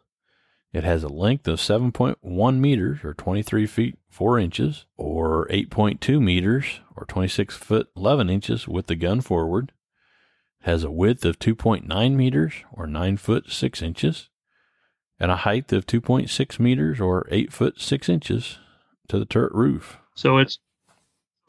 It 0.73 0.83
has 0.83 1.03
a 1.03 1.09
length 1.09 1.47
of 1.47 1.59
7.1 1.59 2.59
meters 2.59 2.99
or 3.03 3.13
23 3.13 3.65
feet 3.67 3.97
4 4.09 4.39
inches 4.39 4.85
or 4.95 5.47
8.2 5.49 6.21
meters 6.21 6.79
or 6.95 7.05
26 7.05 7.55
foot 7.57 7.89
11 7.95 8.29
inches 8.29 8.67
with 8.67 8.87
the 8.87 8.95
gun 8.95 9.19
forward. 9.19 9.73
It 10.61 10.69
has 10.69 10.83
a 10.83 10.91
width 10.91 11.25
of 11.25 11.39
2.9 11.39 12.13
meters 12.15 12.53
or 12.71 12.87
9 12.87 13.17
foot 13.17 13.51
6 13.51 13.81
inches 13.81 14.29
and 15.19 15.29
a 15.29 15.37
height 15.37 15.71
of 15.73 15.85
2.6 15.85 16.59
meters 16.59 17.01
or 17.01 17.27
8 17.29 17.51
foot 17.51 17.79
6 17.81 18.09
inches 18.09 18.57
to 19.09 19.19
the 19.19 19.25
turret 19.25 19.53
roof. 19.53 19.97
So 20.15 20.37
it's 20.37 20.59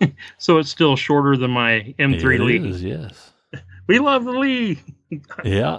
so 0.38 0.58
it's 0.58 0.70
still 0.70 0.96
shorter 0.96 1.36
than 1.36 1.50
my 1.50 1.94
M3 1.98 2.34
It 2.34 2.40
Lee. 2.40 2.68
is, 2.70 2.82
yes. 2.82 3.30
We 3.86 3.98
love 3.98 4.24
the 4.24 4.32
Lee. 4.32 4.78
Yeah. 5.44 5.78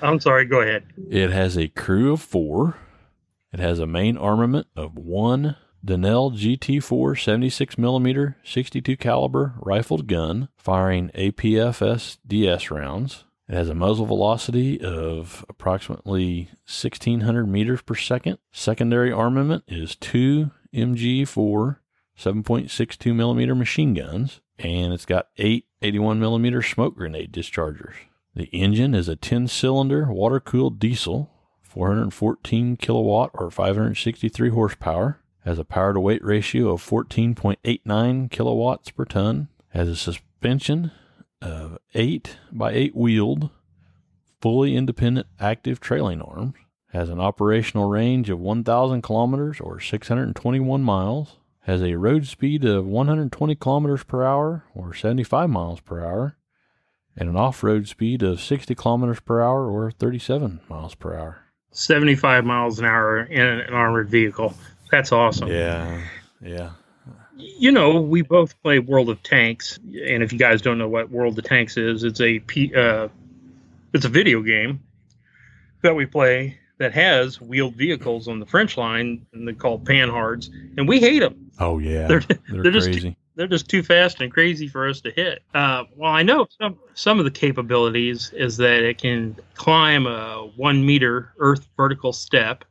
I'm 0.00 0.20
sorry. 0.20 0.46
Go 0.46 0.60
ahead. 0.62 0.84
It 1.10 1.30
has 1.30 1.56
a 1.58 1.68
crew 1.68 2.12
of 2.12 2.22
four. 2.22 2.76
It 3.52 3.60
has 3.60 3.78
a 3.78 3.86
main 3.86 4.16
armament 4.16 4.66
of 4.74 4.96
one 4.96 5.56
Denel 5.84 6.32
GT4 6.34 7.22
76 7.22 7.76
millimeter 7.78 8.36
62 8.44 8.96
caliber 8.96 9.54
rifled 9.58 10.06
gun 10.06 10.48
firing 10.56 11.10
APFS 11.14 12.18
DS 12.26 12.70
rounds. 12.70 13.24
It 13.48 13.54
has 13.54 13.68
a 13.68 13.74
muzzle 13.74 14.06
velocity 14.06 14.80
of 14.80 15.44
approximately 15.48 16.48
1600 16.64 17.46
meters 17.46 17.82
per 17.82 17.94
second. 17.96 18.38
Secondary 18.52 19.10
armament 19.12 19.64
is 19.66 19.94
two 19.96 20.52
MG4 20.74 21.76
7.62 22.18 23.14
millimeter 23.14 23.54
machine 23.54 23.94
guns, 23.94 24.40
and 24.58 24.92
it's 24.92 25.06
got 25.06 25.28
eight 25.38 25.66
81 25.82 26.20
millimeter 26.20 26.62
smoke 26.62 26.96
grenade 26.96 27.32
dischargers. 27.32 27.94
The 28.34 28.44
engine 28.46 28.94
is 28.94 29.08
a 29.08 29.16
10 29.16 29.48
cylinder 29.48 30.12
water 30.12 30.40
cooled 30.40 30.78
diesel, 30.78 31.30
414 31.62 32.76
kilowatt 32.76 33.30
or 33.34 33.50
563 33.50 34.50
horsepower, 34.50 35.20
has 35.44 35.58
a 35.58 35.64
power 35.64 35.94
to 35.94 36.00
weight 36.00 36.24
ratio 36.24 36.70
of 36.70 36.84
14.89 36.84 38.30
kilowatts 38.30 38.90
per 38.90 39.04
ton, 39.04 39.48
has 39.70 39.88
a 39.88 39.96
suspension 39.96 40.92
of 41.40 41.78
8 41.94 42.36
by 42.52 42.72
8 42.72 42.96
wheeled, 42.96 43.50
fully 44.40 44.76
independent 44.76 45.26
active 45.38 45.80
trailing 45.80 46.20
arms, 46.20 46.54
has 46.92 47.08
an 47.08 47.20
operational 47.20 47.88
range 47.88 48.30
of 48.30 48.38
1,000 48.38 49.02
kilometers 49.02 49.60
or 49.60 49.80
621 49.80 50.82
miles, 50.82 51.36
has 51.70 51.82
a 51.82 51.94
road 51.94 52.26
speed 52.26 52.64
of 52.64 52.84
120 52.84 53.54
kilometers 53.54 54.02
per 54.02 54.24
hour 54.24 54.64
or 54.74 54.92
75 54.92 55.48
miles 55.48 55.80
per 55.80 56.04
hour, 56.04 56.36
and 57.16 57.28
an 57.28 57.36
off 57.36 57.62
road 57.62 57.86
speed 57.86 58.24
of 58.24 58.40
60 58.40 58.74
kilometers 58.74 59.20
per 59.20 59.40
hour 59.40 59.70
or 59.70 59.92
37 59.92 60.60
miles 60.68 60.96
per 60.96 61.14
hour. 61.14 61.38
75 61.70 62.44
miles 62.44 62.80
an 62.80 62.86
hour 62.86 63.20
in 63.20 63.40
an 63.40 63.72
armored 63.72 64.10
vehicle. 64.10 64.52
That's 64.90 65.12
awesome. 65.12 65.48
Yeah, 65.48 66.02
yeah. 66.42 66.70
You 67.36 67.70
know, 67.70 68.00
we 68.00 68.22
both 68.22 68.60
play 68.62 68.80
World 68.80 69.08
of 69.08 69.22
Tanks, 69.22 69.78
and 69.78 70.24
if 70.24 70.32
you 70.32 70.40
guys 70.40 70.60
don't 70.60 70.76
know 70.76 70.88
what 70.88 71.10
World 71.10 71.38
of 71.38 71.44
Tanks 71.44 71.76
is, 71.76 72.02
it's 72.02 72.20
a 72.20 72.40
P, 72.40 72.74
uh, 72.74 73.06
it's 73.94 74.04
a 74.04 74.08
video 74.08 74.42
game 74.42 74.82
that 75.82 75.94
we 75.94 76.04
play 76.04 76.58
that 76.78 76.92
has 76.94 77.40
wheeled 77.40 77.76
vehicles 77.76 78.26
on 78.26 78.40
the 78.40 78.46
French 78.46 78.76
line, 78.76 79.24
and 79.32 79.46
they're 79.46 79.54
called 79.54 79.84
panhards, 79.84 80.50
and 80.76 80.88
we 80.88 80.98
hate 80.98 81.20
them. 81.20 81.39
Oh 81.60 81.78
yeah, 81.78 82.08
They're- 82.08 82.20
they're, 82.48 82.62
they're 82.62 82.72
just- 82.72 82.88
crazy. 82.90 83.16
They're 83.36 83.46
just 83.46 83.68
too 83.70 83.82
fast 83.82 84.20
and 84.20 84.30
crazy 84.30 84.68
for 84.68 84.86
us 84.86 85.00
to 85.02 85.10
hit. 85.12 85.42
Uh, 85.54 85.84
well, 85.96 86.10
I 86.12 86.22
know 86.22 86.46
some 86.60 86.78
some 86.94 87.18
of 87.18 87.24
the 87.24 87.30
capabilities 87.30 88.32
is 88.34 88.56
that 88.58 88.82
it 88.82 88.98
can 88.98 89.34
climb 89.54 90.06
a 90.06 90.50
one 90.56 90.84
meter 90.84 91.32
Earth 91.38 91.66
vertical 91.76 92.12
step. 92.12 92.64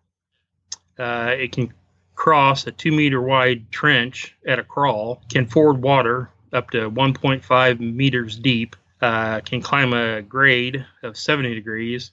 Uh, 0.99 1.33
it 1.39 1.53
can 1.53 1.73
cross 2.15 2.67
a 2.67 2.71
two 2.71 2.91
meter 2.91 3.21
wide 3.21 3.71
trench 3.71 4.35
at 4.45 4.59
a 4.59 4.63
crawl. 4.63 5.23
Can 5.29 5.47
ford 5.47 5.81
water 5.81 6.29
up 6.53 6.69
to 6.71 6.91
1.5 6.91 7.79
meters 7.79 8.37
deep. 8.37 8.75
Uh, 9.01 9.39
can 9.39 9.61
climb 9.61 9.93
a 9.93 10.21
grade 10.21 10.85
of 11.03 11.17
70 11.17 11.55
degrees 11.55 12.11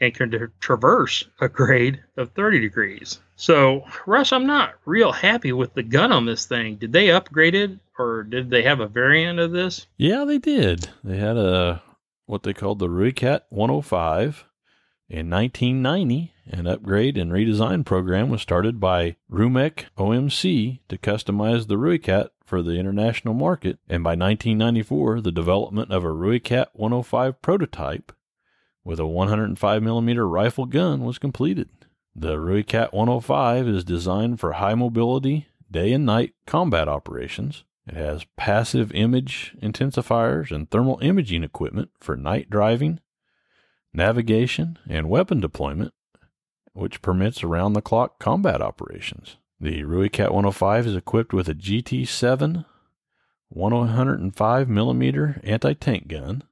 and 0.00 0.14
can 0.14 0.30
tra- 0.30 0.50
traverse 0.60 1.24
a 1.40 1.48
grade 1.48 2.00
of 2.16 2.30
30 2.32 2.60
degrees. 2.60 3.20
So, 3.36 3.84
Russ, 4.06 4.32
I'm 4.32 4.46
not 4.46 4.74
real 4.84 5.12
happy 5.12 5.52
with 5.52 5.74
the 5.74 5.82
gun 5.82 6.12
on 6.12 6.26
this 6.26 6.46
thing. 6.46 6.76
Did 6.76 6.92
they 6.92 7.10
upgrade 7.10 7.54
it 7.54 7.72
or 7.98 8.22
did 8.22 8.50
they 8.50 8.62
have 8.62 8.80
a 8.80 8.86
variant 8.86 9.38
of 9.38 9.52
this? 9.52 9.86
Yeah, 9.96 10.24
they 10.24 10.38
did. 10.38 10.88
They 11.04 11.18
had 11.18 11.36
a 11.36 11.82
what 12.26 12.42
they 12.42 12.52
called 12.52 12.78
the 12.78 12.88
Rooikat 12.88 13.42
105 13.50 14.44
in 15.08 15.30
1990. 15.30 16.32
An 16.48 16.66
upgrade 16.66 17.18
and 17.18 17.32
redesign 17.32 17.84
program 17.84 18.28
was 18.28 18.40
started 18.40 18.78
by 18.78 19.16
Reumech 19.30 19.86
OMC 19.98 20.80
to 20.88 20.98
customize 20.98 21.66
the 21.66 21.74
Rooikat 21.74 22.28
for 22.44 22.62
the 22.62 22.78
international 22.78 23.34
market, 23.34 23.78
and 23.88 24.04
by 24.04 24.10
1994, 24.10 25.20
the 25.20 25.32
development 25.32 25.90
of 25.90 26.04
a 26.04 26.08
Rooikat 26.08 26.66
105 26.74 27.42
prototype 27.42 28.12
with 28.86 29.00
a 29.00 29.02
105mm 29.02 30.30
rifle 30.30 30.64
gun 30.64 31.04
was 31.04 31.18
completed. 31.18 31.68
The 32.14 32.36
Rooikat 32.36 32.92
105 32.92 33.66
is 33.66 33.82
designed 33.82 34.38
for 34.38 34.52
high 34.52 34.76
mobility, 34.76 35.48
day 35.68 35.92
and 35.92 36.06
night 36.06 36.34
combat 36.46 36.88
operations. 36.88 37.64
It 37.88 37.94
has 37.96 38.26
passive 38.36 38.92
image 38.92 39.56
intensifiers 39.60 40.52
and 40.52 40.70
thermal 40.70 41.00
imaging 41.02 41.42
equipment 41.42 41.90
for 41.98 42.16
night 42.16 42.48
driving, 42.48 43.00
navigation, 43.92 44.78
and 44.88 45.10
weapon 45.10 45.40
deployment, 45.40 45.92
which 46.72 47.02
permits 47.02 47.42
around 47.42 47.72
the 47.72 47.82
clock 47.82 48.20
combat 48.20 48.62
operations. 48.62 49.36
The 49.58 49.82
Rooikat 49.82 50.30
105 50.30 50.86
is 50.86 50.94
equipped 50.94 51.32
with 51.32 51.48
a 51.48 51.54
GT7 51.54 52.64
105mm 53.52 55.40
anti 55.42 55.72
tank 55.72 56.06
gun. 56.06 56.44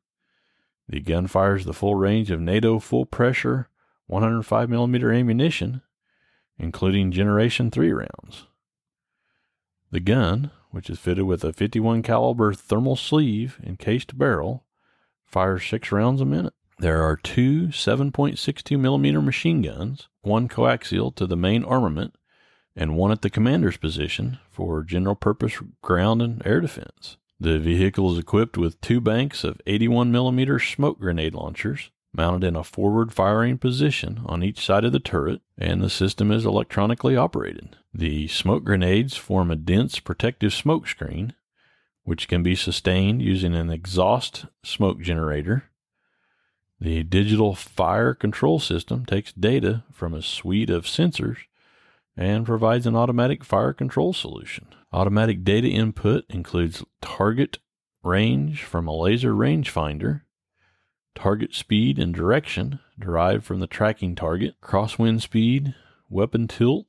The 0.88 1.00
gun 1.00 1.26
fires 1.26 1.64
the 1.64 1.72
full 1.72 1.94
range 1.94 2.30
of 2.30 2.40
NATO 2.40 2.78
full 2.78 3.06
pressure 3.06 3.68
105 4.06 4.68
millimeter 4.68 5.12
ammunition, 5.12 5.80
including 6.58 7.10
Generation 7.10 7.70
3 7.70 7.92
rounds. 7.92 8.46
The 9.90 10.00
gun, 10.00 10.50
which 10.70 10.90
is 10.90 10.98
fitted 10.98 11.24
with 11.24 11.44
a 11.44 11.52
51 11.52 12.02
caliber 12.02 12.52
thermal 12.52 12.96
sleeve 12.96 13.58
encased 13.64 14.18
barrel, 14.18 14.64
fires 15.24 15.64
6 15.66 15.90
rounds 15.90 16.20
a 16.20 16.24
minute. 16.24 16.52
There 16.78 17.02
are 17.02 17.16
two 17.16 17.68
7.62 17.68 18.78
millimeter 18.78 19.22
machine 19.22 19.62
guns, 19.62 20.08
one 20.22 20.48
coaxial 20.48 21.14
to 21.14 21.26
the 21.26 21.36
main 21.36 21.64
armament 21.64 22.16
and 22.76 22.96
one 22.96 23.12
at 23.12 23.22
the 23.22 23.30
commander's 23.30 23.76
position 23.76 24.38
for 24.50 24.82
general 24.82 25.14
purpose 25.14 25.60
ground 25.80 26.20
and 26.20 26.44
air 26.44 26.60
defense. 26.60 27.16
The 27.44 27.58
vehicle 27.58 28.10
is 28.10 28.18
equipped 28.18 28.56
with 28.56 28.80
two 28.80 29.02
banks 29.02 29.44
of 29.44 29.60
81 29.66 30.10
millimeter 30.10 30.58
smoke 30.58 30.98
grenade 30.98 31.34
launchers 31.34 31.90
mounted 32.14 32.46
in 32.46 32.56
a 32.56 32.64
forward 32.64 33.12
firing 33.12 33.58
position 33.58 34.22
on 34.24 34.42
each 34.42 34.64
side 34.64 34.82
of 34.82 34.92
the 34.92 34.98
turret, 34.98 35.42
and 35.58 35.82
the 35.82 35.90
system 35.90 36.32
is 36.32 36.46
electronically 36.46 37.18
operated. 37.18 37.76
The 37.92 38.28
smoke 38.28 38.64
grenades 38.64 39.18
form 39.18 39.50
a 39.50 39.56
dense 39.56 40.00
protective 40.00 40.54
smoke 40.54 40.88
screen, 40.88 41.34
which 42.04 42.28
can 42.28 42.42
be 42.42 42.54
sustained 42.54 43.20
using 43.20 43.54
an 43.54 43.68
exhaust 43.68 44.46
smoke 44.62 45.02
generator. 45.02 45.64
The 46.80 47.02
digital 47.02 47.54
fire 47.54 48.14
control 48.14 48.58
system 48.58 49.04
takes 49.04 49.34
data 49.34 49.84
from 49.92 50.14
a 50.14 50.22
suite 50.22 50.70
of 50.70 50.86
sensors 50.86 51.40
and 52.16 52.46
provides 52.46 52.86
an 52.86 52.96
automatic 52.96 53.44
fire 53.44 53.72
control 53.72 54.12
solution. 54.12 54.66
Automatic 54.92 55.44
data 55.44 55.68
input 55.68 56.24
includes 56.28 56.84
target 57.00 57.58
range 58.02 58.62
from 58.62 58.86
a 58.86 58.96
laser 58.96 59.32
rangefinder, 59.32 60.22
target 61.14 61.54
speed 61.54 61.98
and 61.98 62.14
direction 62.14 62.78
derived 62.98 63.44
from 63.44 63.60
the 63.60 63.66
tracking 63.66 64.14
target, 64.14 64.54
crosswind 64.60 65.20
speed, 65.20 65.74
weapon 66.08 66.46
tilt, 66.46 66.86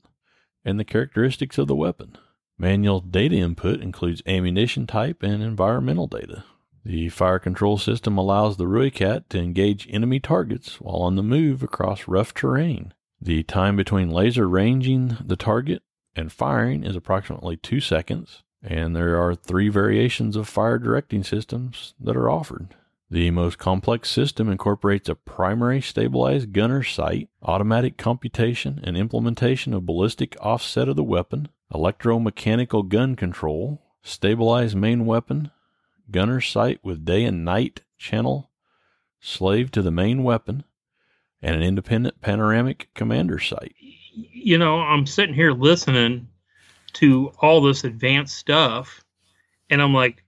and 0.64 0.80
the 0.80 0.86
characteristics 0.86 1.58
of 1.58 1.68
the 1.68 1.76
weapon. 1.76 2.18
Manual 2.58 3.02
data 3.02 3.36
input 3.36 3.82
includes 3.82 4.22
ammunition 4.26 4.88
type 4.88 5.24
and 5.24 5.44
environmental 5.44 6.08
data. 6.08 6.44
The 6.84 7.10
fire 7.10 7.40
control 7.40 7.78
system 7.78 8.18
allows 8.18 8.58
the 8.58 8.66
Rooikat 8.66 9.30
to 9.30 9.40
engage 9.40 9.88
enemy 9.90 10.20
targets 10.20 10.80
while 10.80 11.02
on 11.02 11.16
the 11.16 11.24
move 11.24 11.64
across 11.64 12.08
rough 12.08 12.34
terrain. 12.34 12.94
The 13.26 13.42
time 13.42 13.76
between 13.76 14.12
laser 14.12 14.48
ranging 14.48 15.18
the 15.20 15.36
target 15.36 15.82
and 16.16 16.32
firing 16.32 16.84
is 16.84 16.96
approximately 16.96 17.58
two 17.58 17.80
seconds, 17.80 18.44
and 18.62 18.96
there 18.96 19.20
are 19.20 19.34
three 19.34 19.68
variations 19.68 20.36
of 20.36 20.48
fire 20.48 20.78
directing 20.78 21.24
systems 21.24 21.96
that 22.00 22.16
are 22.16 22.30
offered. 22.30 22.76
The 23.10 23.32
most 23.32 23.58
complex 23.58 24.12
system 24.12 24.48
incorporates 24.48 25.10
a 25.10 25.16
primary 25.16 25.82
stabilized 25.82 26.54
gunner 26.54 26.84
sight, 26.84 27.30
automatic 27.42 27.98
computation 27.98 28.80
and 28.84 28.96
implementation 28.96 29.74
of 29.74 29.88
ballistic 29.88 30.38
offset 30.40 30.88
of 30.88 30.96
the 30.96 31.04
weapon, 31.04 31.48
electromechanical 31.74 32.88
gun 32.88 33.16
control, 33.16 33.82
stabilized 34.04 34.78
main 34.78 35.08
weapon, 35.08 35.50
gunner 36.12 36.42
sight 36.42 36.80
with 36.84 37.06
day 37.06 37.24
and 37.24 37.44
night 37.44 37.82
channel, 37.98 38.52
slave 39.20 39.72
to 39.72 39.82
the 39.82 39.90
main 39.90 40.22
weapon, 40.22 40.64
and 41.42 41.56
an 41.56 41.64
independent 41.64 42.20
panoramic 42.22 42.90
commander 42.96 43.40
sight. 43.40 43.76
you 44.14 44.58
know, 44.58 44.80
I'm 44.80 45.06
sitting 45.06 45.36
here 45.36 45.52
listening 45.52 46.28
to 46.94 47.32
all 47.40 47.62
this 47.62 47.84
advanced 47.84 48.38
stuff, 48.38 49.04
and 49.70 49.82
I'm 49.82 49.94
like, 49.94 50.24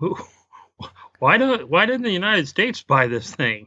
why 1.18 1.38
do 1.38 1.66
why 1.66 1.86
didn't 1.86 2.02
the 2.02 2.10
United 2.10 2.48
States 2.48 2.82
buy 2.82 3.06
this 3.06 3.34
thing? 3.34 3.66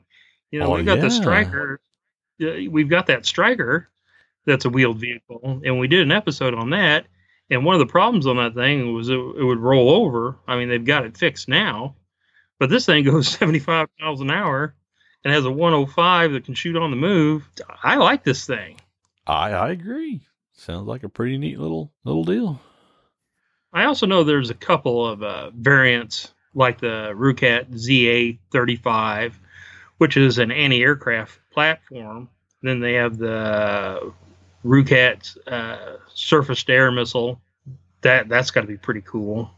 You 0.51 0.59
know, 0.59 0.73
Oh, 0.73 0.77
we 0.77 0.83
got 0.83 0.97
yeah. 0.97 1.03
the 1.05 1.11
Stryker, 1.11 1.79
uh, 2.41 2.69
we've 2.69 2.89
got 2.89 3.07
that 3.07 3.25
Stryker 3.25 3.89
that's 4.45 4.65
a 4.65 4.69
wheeled 4.69 4.99
vehicle, 4.99 5.61
and 5.63 5.79
we 5.79 5.87
did 5.87 6.01
an 6.01 6.11
episode 6.11 6.53
on 6.53 6.71
that. 6.71 7.05
And 7.49 7.65
one 7.65 7.75
of 7.75 7.79
the 7.79 7.85
problems 7.91 8.27
on 8.27 8.37
that 8.37 8.55
thing 8.55 8.93
was 8.93 9.09
it, 9.09 9.13
it 9.17 9.43
would 9.43 9.59
roll 9.59 9.89
over. 9.89 10.37
I 10.47 10.55
mean, 10.57 10.69
they've 10.69 10.83
got 10.83 11.05
it 11.05 11.17
fixed 11.17 11.49
now, 11.49 11.95
but 12.59 12.69
this 12.69 12.85
thing 12.85 13.03
goes 13.03 13.27
75 13.37 13.87
miles 13.99 14.21
an 14.21 14.31
hour 14.31 14.73
and 15.23 15.33
has 15.33 15.45
a 15.45 15.51
105 15.51 16.31
that 16.33 16.45
can 16.45 16.53
shoot 16.53 16.75
on 16.75 16.91
the 16.91 16.97
move. 16.97 17.49
I 17.83 17.95
like 17.95 18.23
this 18.23 18.45
thing. 18.45 18.77
I 19.27 19.51
I 19.51 19.69
agree. 19.71 20.21
Sounds 20.53 20.87
like 20.87 21.03
a 21.03 21.09
pretty 21.09 21.37
neat 21.37 21.59
little 21.59 21.91
little 22.03 22.23
deal. 22.23 22.61
I 23.73 23.85
also 23.85 24.05
know 24.05 24.23
there's 24.23 24.49
a 24.49 24.55
couple 24.55 25.07
of 25.07 25.23
uh, 25.23 25.51
variants 25.51 26.33
like 26.53 26.79
the 26.79 27.13
Rucat 27.15 27.71
ZA35, 27.71 29.33
which 29.97 30.17
is 30.17 30.39
an 30.39 30.51
anti-aircraft 30.51 31.39
platform. 31.51 32.29
Then 32.61 32.79
they 32.81 32.93
have 32.93 33.17
the 33.17 34.13
Rucat 34.65 35.37
uh, 35.47 35.97
surface-to-air 36.13 36.91
missile. 36.91 37.41
That 38.01 38.27
that's 38.27 38.51
got 38.51 38.61
to 38.61 38.67
be 38.67 38.77
pretty 38.77 39.01
cool. 39.01 39.49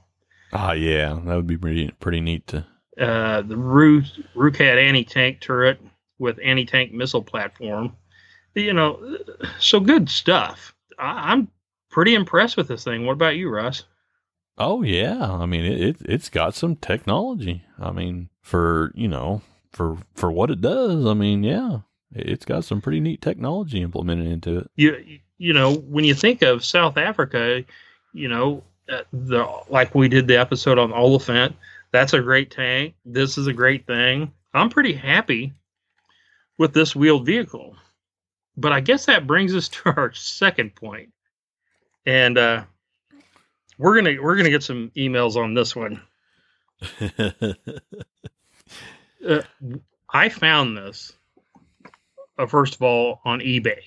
Ah, 0.51 0.73
yeah, 0.73 1.19
that 1.25 1.35
would 1.35 1.47
be 1.47 1.57
pretty 1.57 1.91
pretty 1.99 2.21
neat 2.21 2.45
to. 2.47 2.65
Uh, 2.99 3.41
the 3.41 3.57
Ru- 3.57 4.03
had 4.35 4.77
anti-tank 4.77 5.41
turret 5.41 5.79
with 6.19 6.39
anti-tank 6.43 6.91
missile 6.91 7.23
platform. 7.23 7.95
You 8.55 8.73
know, 8.73 9.17
so 9.59 9.79
good 9.79 10.09
stuff. 10.09 10.75
I- 10.99 11.31
I'm 11.31 11.47
pretty 11.89 12.13
impressed 12.13 12.55
with 12.57 12.67
this 12.67 12.83
thing. 12.83 13.05
What 13.05 13.13
about 13.13 13.35
you, 13.35 13.49
Russ? 13.49 13.83
Oh 14.59 14.83
yeah, 14.83 15.31
I 15.31 15.47
mean 15.47 15.65
it, 15.65 15.81
it 15.81 15.97
it's 16.05 16.29
got 16.29 16.53
some 16.53 16.75
technology. 16.75 17.63
I 17.79 17.91
mean 17.91 18.29
for 18.41 18.91
you 18.93 19.07
know 19.07 19.41
for 19.71 19.97
for 20.13 20.31
what 20.31 20.51
it 20.51 20.61
does. 20.61 21.07
I 21.07 21.15
mean 21.15 21.43
yeah, 21.43 21.79
it- 22.13 22.29
it's 22.29 22.45
got 22.45 22.63
some 22.63 22.79
pretty 22.79 22.99
neat 22.99 23.19
technology 23.23 23.81
implemented 23.81 24.27
into 24.27 24.59
it. 24.59 24.67
you 24.75 25.19
you 25.39 25.53
know 25.53 25.73
when 25.73 26.05
you 26.05 26.13
think 26.13 26.43
of 26.43 26.63
South 26.63 26.97
Africa, 26.97 27.63
you 28.13 28.27
know 28.27 28.63
uh, 28.89 29.01
the 29.11 29.43
like 29.69 29.95
we 29.95 30.07
did 30.07 30.27
the 30.27 30.37
episode 30.39 30.77
on 30.77 30.91
Olifant. 30.91 31.55
That's 31.93 32.13
a 32.13 32.19
great 32.21 32.49
tank. 32.49 32.95
This 33.05 33.37
is 33.37 33.45
a 33.45 33.53
great 33.53 33.85
thing. 33.85 34.33
I'm 34.51 34.69
pretty 34.69 34.93
happy 34.93 35.53
with 36.57 36.73
this 36.73 36.95
wheeled 36.95 37.25
vehicle, 37.27 37.75
but 38.57 38.73
I 38.73 38.79
guess 38.79 39.05
that 39.05 39.27
brings 39.27 39.55
us 39.55 39.69
to 39.69 39.81
our 39.95 40.11
second 40.13 40.75
point, 40.75 41.13
and 42.05 42.35
uh, 42.37 42.63
we're 43.77 43.95
gonna 43.95 44.19
we're 44.19 44.35
gonna 44.35 44.49
get 44.49 44.63
some 44.63 44.91
emails 44.97 45.37
on 45.37 45.53
this 45.53 45.75
one. 45.75 46.01
Uh, 49.25 49.41
I 50.09 50.27
found 50.27 50.75
this 50.75 51.13
uh, 52.37 52.45
first 52.45 52.75
of 52.75 52.81
all 52.81 53.21
on 53.23 53.39
eBay, 53.39 53.79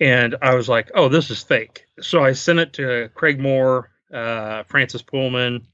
and 0.00 0.34
I 0.42 0.56
was 0.56 0.68
like, 0.68 0.90
"Oh, 0.96 1.08
this 1.08 1.30
is 1.30 1.44
fake." 1.44 1.84
So 2.00 2.24
I 2.24 2.32
sent 2.32 2.58
it 2.58 2.72
to 2.72 3.08
Craig 3.14 3.38
Moore, 3.38 3.92
uh, 4.12 4.64
Francis 4.64 5.02
Pullman, 5.02 5.64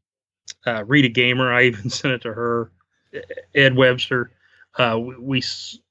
uh, 0.67 0.85
Rita 0.85 1.09
Gamer. 1.09 1.53
I 1.53 1.65
even 1.65 1.91
sent 1.91 2.15
it 2.15 2.23
to 2.23 2.33
her, 2.33 2.71
Ed 3.55 3.77
Webster. 3.77 4.33
Uh, 4.77 4.99
we, 4.99 5.17
we 5.17 5.43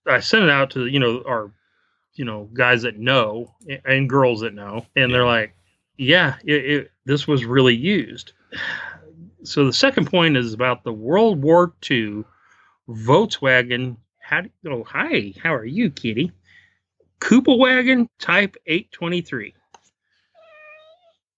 I 0.07 0.19
sent 0.19 0.43
it 0.43 0.49
out 0.49 0.71
to 0.71 0.87
you 0.87 0.99
know 0.99 1.23
our 1.27 1.51
you 2.13 2.25
know 2.25 2.49
guys 2.53 2.83
that 2.83 2.99
know 2.99 3.53
and 3.85 4.09
girls 4.09 4.41
that 4.41 4.53
know, 4.53 4.85
and 4.95 5.13
they're 5.13 5.25
like, 5.25 5.55
"Yeah, 5.97 6.35
it, 6.43 6.65
it, 6.65 6.91
this 7.05 7.27
was 7.27 7.45
really 7.45 7.75
used." 7.75 8.33
So 9.43 9.65
the 9.65 9.73
second 9.73 10.09
point 10.09 10.37
is 10.37 10.53
about 10.53 10.83
the 10.83 10.93
World 10.93 11.41
War 11.41 11.73
II 11.89 12.23
Volkswagen. 12.89 13.97
How 14.19 14.41
do 14.41 14.49
oh 14.67 14.83
hi, 14.83 15.33
how 15.41 15.53
are 15.53 15.65
you, 15.65 15.89
Kitty? 15.89 16.31
Kubelwagen 17.19 18.07
Type 18.19 18.55
823. 18.67 19.53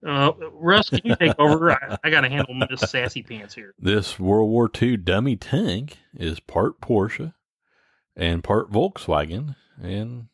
Uh, 0.07 0.31
Russ, 0.53 0.89
can 0.89 1.01
you 1.03 1.15
take 1.17 1.37
over? 1.37 1.71
I, 1.71 1.97
I 2.03 2.09
got 2.09 2.21
to 2.21 2.29
handle 2.29 2.53
Miss 2.53 2.79
Sassy 2.89 3.23
Pants 3.23 3.53
here. 3.53 3.73
this 3.77 4.17
World 4.17 4.49
War 4.49 4.71
II 4.81 4.97
dummy 4.97 5.35
tank 5.35 5.97
is 6.15 6.39
part 6.39 6.79
Porsche 6.79 7.33
and 8.15 8.43
part 8.43 8.71
Volkswagen 8.71 9.55
and 9.81 10.27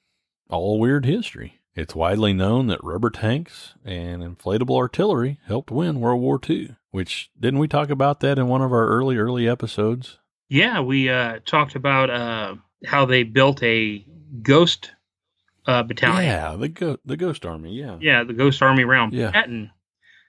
all 0.49 0.79
weird 0.79 1.05
history. 1.05 1.59
It's 1.75 1.95
widely 1.95 2.33
known 2.33 2.67
that 2.67 2.83
rubber 2.83 3.09
tanks 3.09 3.73
and 3.83 4.21
inflatable 4.21 4.77
artillery 4.77 5.39
helped 5.47 5.71
win 5.71 5.99
World 5.99 6.21
War 6.21 6.39
II, 6.47 6.75
which 6.91 7.31
didn't 7.39 7.59
we 7.59 7.67
talk 7.67 7.89
about 7.89 8.19
that 8.19 8.38
in 8.38 8.47
one 8.47 8.62
of 8.62 8.71
our 8.71 8.88
early, 8.88 9.17
early 9.17 9.47
episodes? 9.47 10.19
Yeah, 10.49 10.81
we 10.81 11.09
uh, 11.09 11.39
talked 11.45 11.75
about 11.75 12.12
uh, 12.12 12.55
how 12.86 13.05
they 13.05 13.23
built 13.23 13.63
a 13.63 14.05
ghost 14.43 14.91
uh, 15.65 15.84
battalion. 15.84 16.23
Yeah, 16.26 16.56
the 16.56 16.69
go- 16.69 16.97
the 17.06 17.17
Ghost 17.17 17.45
Army. 17.45 17.73
Yeah, 17.73 17.97
Yeah, 18.02 18.23
the 18.23 18.34
Ghost 18.34 18.62
Army 18.62 18.84
around 18.84 19.13
Yeah. 19.13 19.32
Patton, 19.32 19.71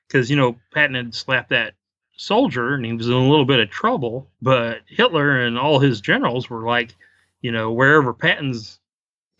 because 0.07 0.31
you 0.31 0.37
know 0.37 0.57
Patton 0.73 0.95
had 0.97 1.15
slapped 1.15 1.51
that 1.51 1.75
soldier 2.17 2.75
and 2.75 2.85
he 2.85 2.93
was 2.93 3.09
in 3.09 3.13
a 3.13 3.29
little 3.29 3.45
bit 3.45 3.61
of 3.61 3.71
trouble. 3.71 4.31
But 4.41 4.83
Hitler 4.87 5.41
and 5.41 5.59
all 5.59 5.79
his 5.81 6.01
generals 6.01 6.49
were 6.49 6.63
like, 6.65 6.95
you 7.41 7.51
know, 7.53 7.73
wherever 7.73 8.15
Patton's 8.15 8.79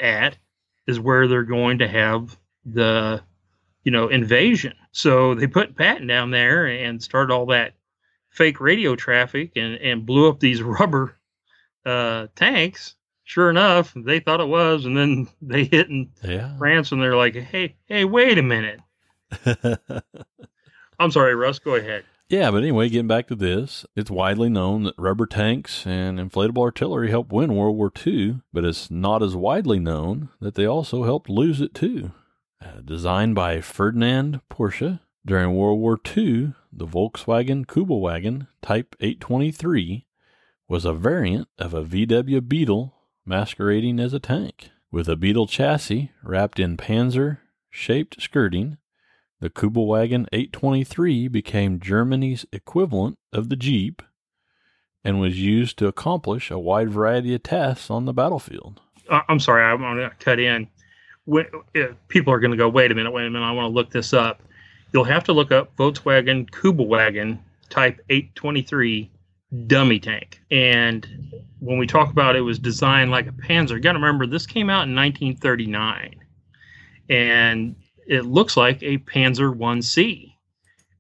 at 0.01 0.37
is 0.87 0.99
where 0.99 1.29
they're 1.29 1.45
going 1.45 1.79
to 1.79 1.89
have 1.89 2.37
the, 2.67 3.23
you 3.85 3.93
know, 3.93 4.09
invasion. 4.09 4.75
So 4.93 5.35
they 5.35 5.47
put 5.47 5.77
Patton 5.77 6.07
down 6.09 6.31
there 6.31 6.67
and 6.67 7.03
started 7.03 7.33
all 7.33 7.47
that 7.47 7.75
fake 8.31 8.61
radio 8.61 8.97
traffic 8.97 9.53
and 9.57 9.75
and 9.77 10.05
blew 10.05 10.29
up 10.29 10.41
these 10.41 10.61
rubber 10.63 11.17
uh, 11.87 12.27
tanks. 12.35 12.97
Sure 13.25 13.49
enough, 13.49 13.93
they 13.97 14.21
thought 14.21 14.41
it 14.41 14.49
was, 14.49 14.85
and 14.85 14.97
then 14.97 15.29
they 15.43 15.65
hit 15.65 15.89
in 15.89 16.11
yeah. 16.23 16.57
France 16.59 16.93
and 16.93 17.03
they're 17.03 17.17
like, 17.17 17.35
"Hey, 17.35 17.77
hey, 17.87 18.05
wait 18.05 18.39
a 18.39 18.43
minute." 18.43 18.81
I'm 20.99 21.11
sorry, 21.11 21.35
Russ. 21.35 21.59
Go 21.59 21.75
ahead. 21.75 22.05
yeah, 22.29 22.51
but 22.51 22.59
anyway, 22.59 22.89
getting 22.89 23.09
back 23.09 23.27
to 23.29 23.35
this, 23.35 23.85
it's 23.97 24.11
widely 24.11 24.49
known 24.49 24.85
that 24.85 24.95
rubber 24.99 25.27
tanks 25.27 25.87
and 25.87 26.19
inflatable 26.19 26.63
artillery 26.63 27.11
helped 27.11 27.33
win 27.33 27.55
World 27.57 27.77
War 27.77 27.91
II, 28.07 28.41
but 28.53 28.65
it's 28.65 28.91
not 28.91 29.23
as 29.23 29.35
widely 29.35 29.79
known 29.81 30.29
that 30.41 30.55
they 30.55 30.67
also 30.67 31.05
helped 31.05 31.29
lose 31.29 31.61
it 31.61 31.75
too. 31.75 32.13
Uh, 32.65 32.81
designed 32.85 33.35
by 33.35 33.61
Ferdinand 33.61 34.41
Porsche 34.51 35.01
during 35.27 35.55
World 35.55 35.81
War 35.81 35.99
II, 36.17 36.53
the 36.73 36.87
Volkswagen 36.87 37.67
Kubelwagen 37.67 38.47
Type 38.63 38.95
823 39.01 40.07
was 40.69 40.85
a 40.85 40.93
variant 40.93 41.49
of 41.59 41.75
a 41.75 41.83
VW 41.85 42.47
Beetle 42.49 42.95
masquerading 43.27 44.01
as 44.01 44.13
a 44.13 44.19
tank. 44.19 44.71
With 44.91 45.09
a 45.09 45.17
Beetle 45.17 45.47
chassis 45.47 46.13
wrapped 46.23 46.59
in 46.59 46.77
panzer 46.77 47.39
shaped 47.71 48.21
skirting, 48.21 48.79
the 49.41 49.51
Kubelwagen 49.51 50.27
823 50.33 51.29
became 51.29 51.81
Germany's 51.81 52.47
equivalent 52.53 53.19
of 53.33 53.49
the 53.49 53.57
Jeep 53.57 54.03
and 55.03 55.21
was 55.21 55.41
used 55.41 55.79
to 55.79 55.87
accomplish 55.87 56.51
a 56.51 56.59
wide 56.59 56.91
variety 56.91 57.35
of 57.35 57.43
tasks 57.43 57.91
on 57.91 58.05
the 58.05 58.13
battlefield. 58.13 58.81
Uh, 59.09 59.21
I'm 59.29 59.41
sorry. 59.41 59.65
I'm 59.65 59.81
going 59.81 59.99
to 59.99 60.11
cut 60.19 60.39
in. 60.39 60.69
When, 61.25 61.47
uh, 61.77 61.89
people 62.09 62.33
are 62.33 62.41
going 62.41 62.53
to 62.53 62.57
go, 62.57 62.69
"Wait 62.69 62.91
a 62.91 62.95
minute, 62.95 63.11
wait 63.11 63.27
a 63.27 63.31
minute. 63.31 63.45
I 63.45 63.53
want 63.53 63.71
to 63.71 63.75
look 63.75 63.91
this 63.91 64.13
up." 64.13 64.43
You'll 64.93 65.05
have 65.05 65.25
to 65.25 65.33
look 65.33 65.51
up 65.51 65.77
Volkswagen 65.77 66.49
Kubelwagen 66.51 67.39
Type 67.71 68.01
823 68.09 69.11
dummy 69.67 69.99
tank. 69.99 70.41
And 70.51 71.09
when 71.65 71.79
we 71.79 71.87
talk 71.87 72.11
about 72.11 72.37
it 72.37 72.43
was 72.43 72.59
designed 72.59 73.11
like 73.11 73.27
a 73.27 73.33
Panzer, 73.33 73.71
you 73.71 73.81
got 73.81 73.93
to 73.93 73.99
remember 73.99 74.27
this 74.27 74.47
came 74.47 74.69
out 74.69 74.87
in 74.87 74.95
1939, 74.95 76.17
and 77.09 77.75
it 78.07 78.27
looks 78.27 78.55
like 78.55 78.83
a 78.83 78.99
Panzer 78.99 79.57
1C, 79.57 80.35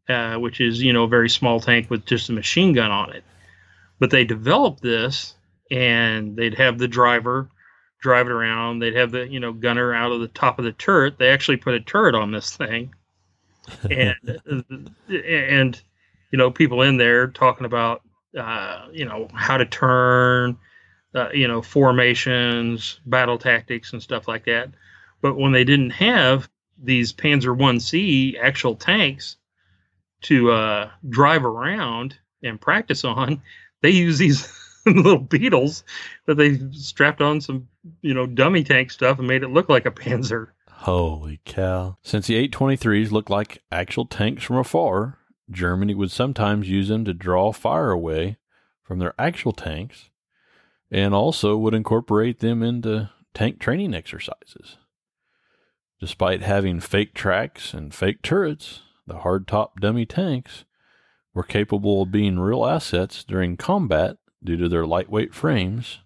uh, 0.08 0.38
which 0.38 0.62
is 0.62 0.82
you 0.82 0.92
know 0.92 1.04
a 1.04 1.08
very 1.08 1.28
small 1.28 1.60
tank 1.60 1.90
with 1.90 2.06
just 2.06 2.30
a 2.30 2.32
machine 2.32 2.72
gun 2.72 2.90
on 2.90 3.12
it. 3.12 3.24
But 3.98 4.10
they 4.10 4.24
developed 4.24 4.80
this, 4.80 5.34
and 5.70 6.34
they'd 6.34 6.54
have 6.54 6.78
the 6.78 6.88
driver 6.88 7.50
drive 8.00 8.26
it 8.26 8.32
around. 8.32 8.78
They'd 8.78 8.96
have 8.96 9.10
the 9.10 9.28
you 9.28 9.40
know 9.40 9.52
gunner 9.52 9.92
out 9.92 10.12
of 10.12 10.20
the 10.20 10.28
top 10.28 10.58
of 10.58 10.64
the 10.64 10.72
turret. 10.72 11.18
They 11.18 11.28
actually 11.28 11.58
put 11.58 11.74
a 11.74 11.80
turret 11.80 12.14
on 12.14 12.32
this 12.32 12.56
thing, 12.56 12.94
and 13.90 14.40
and 15.08 15.82
you 16.30 16.38
know 16.38 16.50
people 16.50 16.80
in 16.80 16.96
there 16.96 17.26
talking 17.26 17.66
about 17.66 18.00
uh, 18.36 18.86
you 18.92 19.04
know 19.04 19.28
how 19.34 19.56
to 19.56 19.66
turn, 19.66 20.56
uh, 21.14 21.28
you 21.32 21.48
know 21.48 21.62
formations, 21.62 23.00
battle 23.06 23.38
tactics, 23.38 23.92
and 23.92 24.02
stuff 24.02 24.28
like 24.28 24.44
that. 24.46 24.70
But 25.20 25.36
when 25.36 25.52
they 25.52 25.64
didn't 25.64 25.90
have 25.90 26.48
these 26.82 27.12
Panzer 27.12 27.56
One 27.56 27.80
C 27.80 28.36
actual 28.38 28.74
tanks 28.74 29.36
to 30.22 30.50
uh, 30.50 30.90
drive 31.08 31.44
around 31.44 32.16
and 32.42 32.60
practice 32.60 33.04
on, 33.04 33.42
they 33.82 33.90
use 33.90 34.18
these 34.18 34.52
little 34.86 35.18
beetles 35.18 35.84
that 36.26 36.36
they 36.36 36.58
strapped 36.72 37.20
on 37.22 37.40
some 37.40 37.68
you 38.02 38.14
know 38.14 38.26
dummy 38.26 38.64
tank 38.64 38.90
stuff 38.90 39.18
and 39.18 39.28
made 39.28 39.42
it 39.42 39.50
look 39.50 39.68
like 39.68 39.86
a 39.86 39.90
Panzer. 39.90 40.48
Holy 40.68 41.40
cow. 41.46 41.96
Since 42.02 42.26
the 42.26 42.46
823s 42.48 43.10
look 43.10 43.30
like 43.30 43.62
actual 43.72 44.04
tanks 44.04 44.44
from 44.44 44.56
afar, 44.56 45.18
Germany 45.50 45.94
would 45.94 46.10
sometimes 46.10 46.68
use 46.68 46.88
them 46.88 47.04
to 47.04 47.14
draw 47.14 47.52
fire 47.52 47.90
away 47.90 48.38
from 48.82 48.98
their 48.98 49.14
actual 49.18 49.52
tanks 49.52 50.10
and 50.90 51.14
also 51.14 51.56
would 51.56 51.74
incorporate 51.74 52.40
them 52.40 52.62
into 52.62 53.10
tank 53.32 53.58
training 53.58 53.94
exercises. 53.94 54.78
Despite 56.00 56.42
having 56.42 56.80
fake 56.80 57.14
tracks 57.14 57.74
and 57.74 57.94
fake 57.94 58.22
turrets, 58.22 58.82
the 59.06 59.20
hardtop 59.20 59.80
dummy 59.80 60.06
tanks 60.06 60.64
were 61.34 61.42
capable 61.42 62.02
of 62.02 62.12
being 62.12 62.38
real 62.38 62.64
assets 62.64 63.24
during 63.24 63.56
combat 63.56 64.16
due 64.42 64.56
to 64.56 64.68
their 64.68 64.86
lightweight 64.86 65.34
frames 65.34 66.00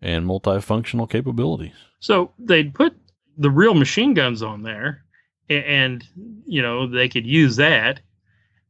and 0.00 0.26
multifunctional 0.26 1.08
capabilities. 1.08 1.74
So 1.98 2.32
they'd 2.38 2.72
put 2.74 2.96
the 3.36 3.50
real 3.50 3.74
machine 3.74 4.14
guns 4.14 4.42
on 4.42 4.62
there, 4.62 5.04
and 5.48 6.04
you 6.46 6.62
know 6.62 6.86
they 6.86 7.08
could 7.08 7.26
use 7.26 7.56
that. 7.56 8.00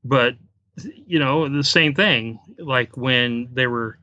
But 0.05 0.37
you 1.07 1.19
know 1.19 1.49
the 1.49 1.65
same 1.65 1.95
thing, 1.95 2.39
like 2.59 2.97
when 2.97 3.49
they 3.53 3.67
were 3.67 3.99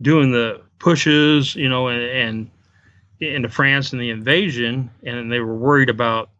doing 0.00 0.32
the 0.32 0.60
pushes, 0.78 1.54
you 1.54 1.68
know, 1.68 1.88
and, 1.88 2.02
and 2.02 2.50
into 3.20 3.48
France 3.48 3.92
and 3.92 4.02
the 4.02 4.10
invasion, 4.10 4.90
and 5.04 5.30
they 5.30 5.40
were 5.40 5.54
worried 5.54 5.88
about, 5.88 6.30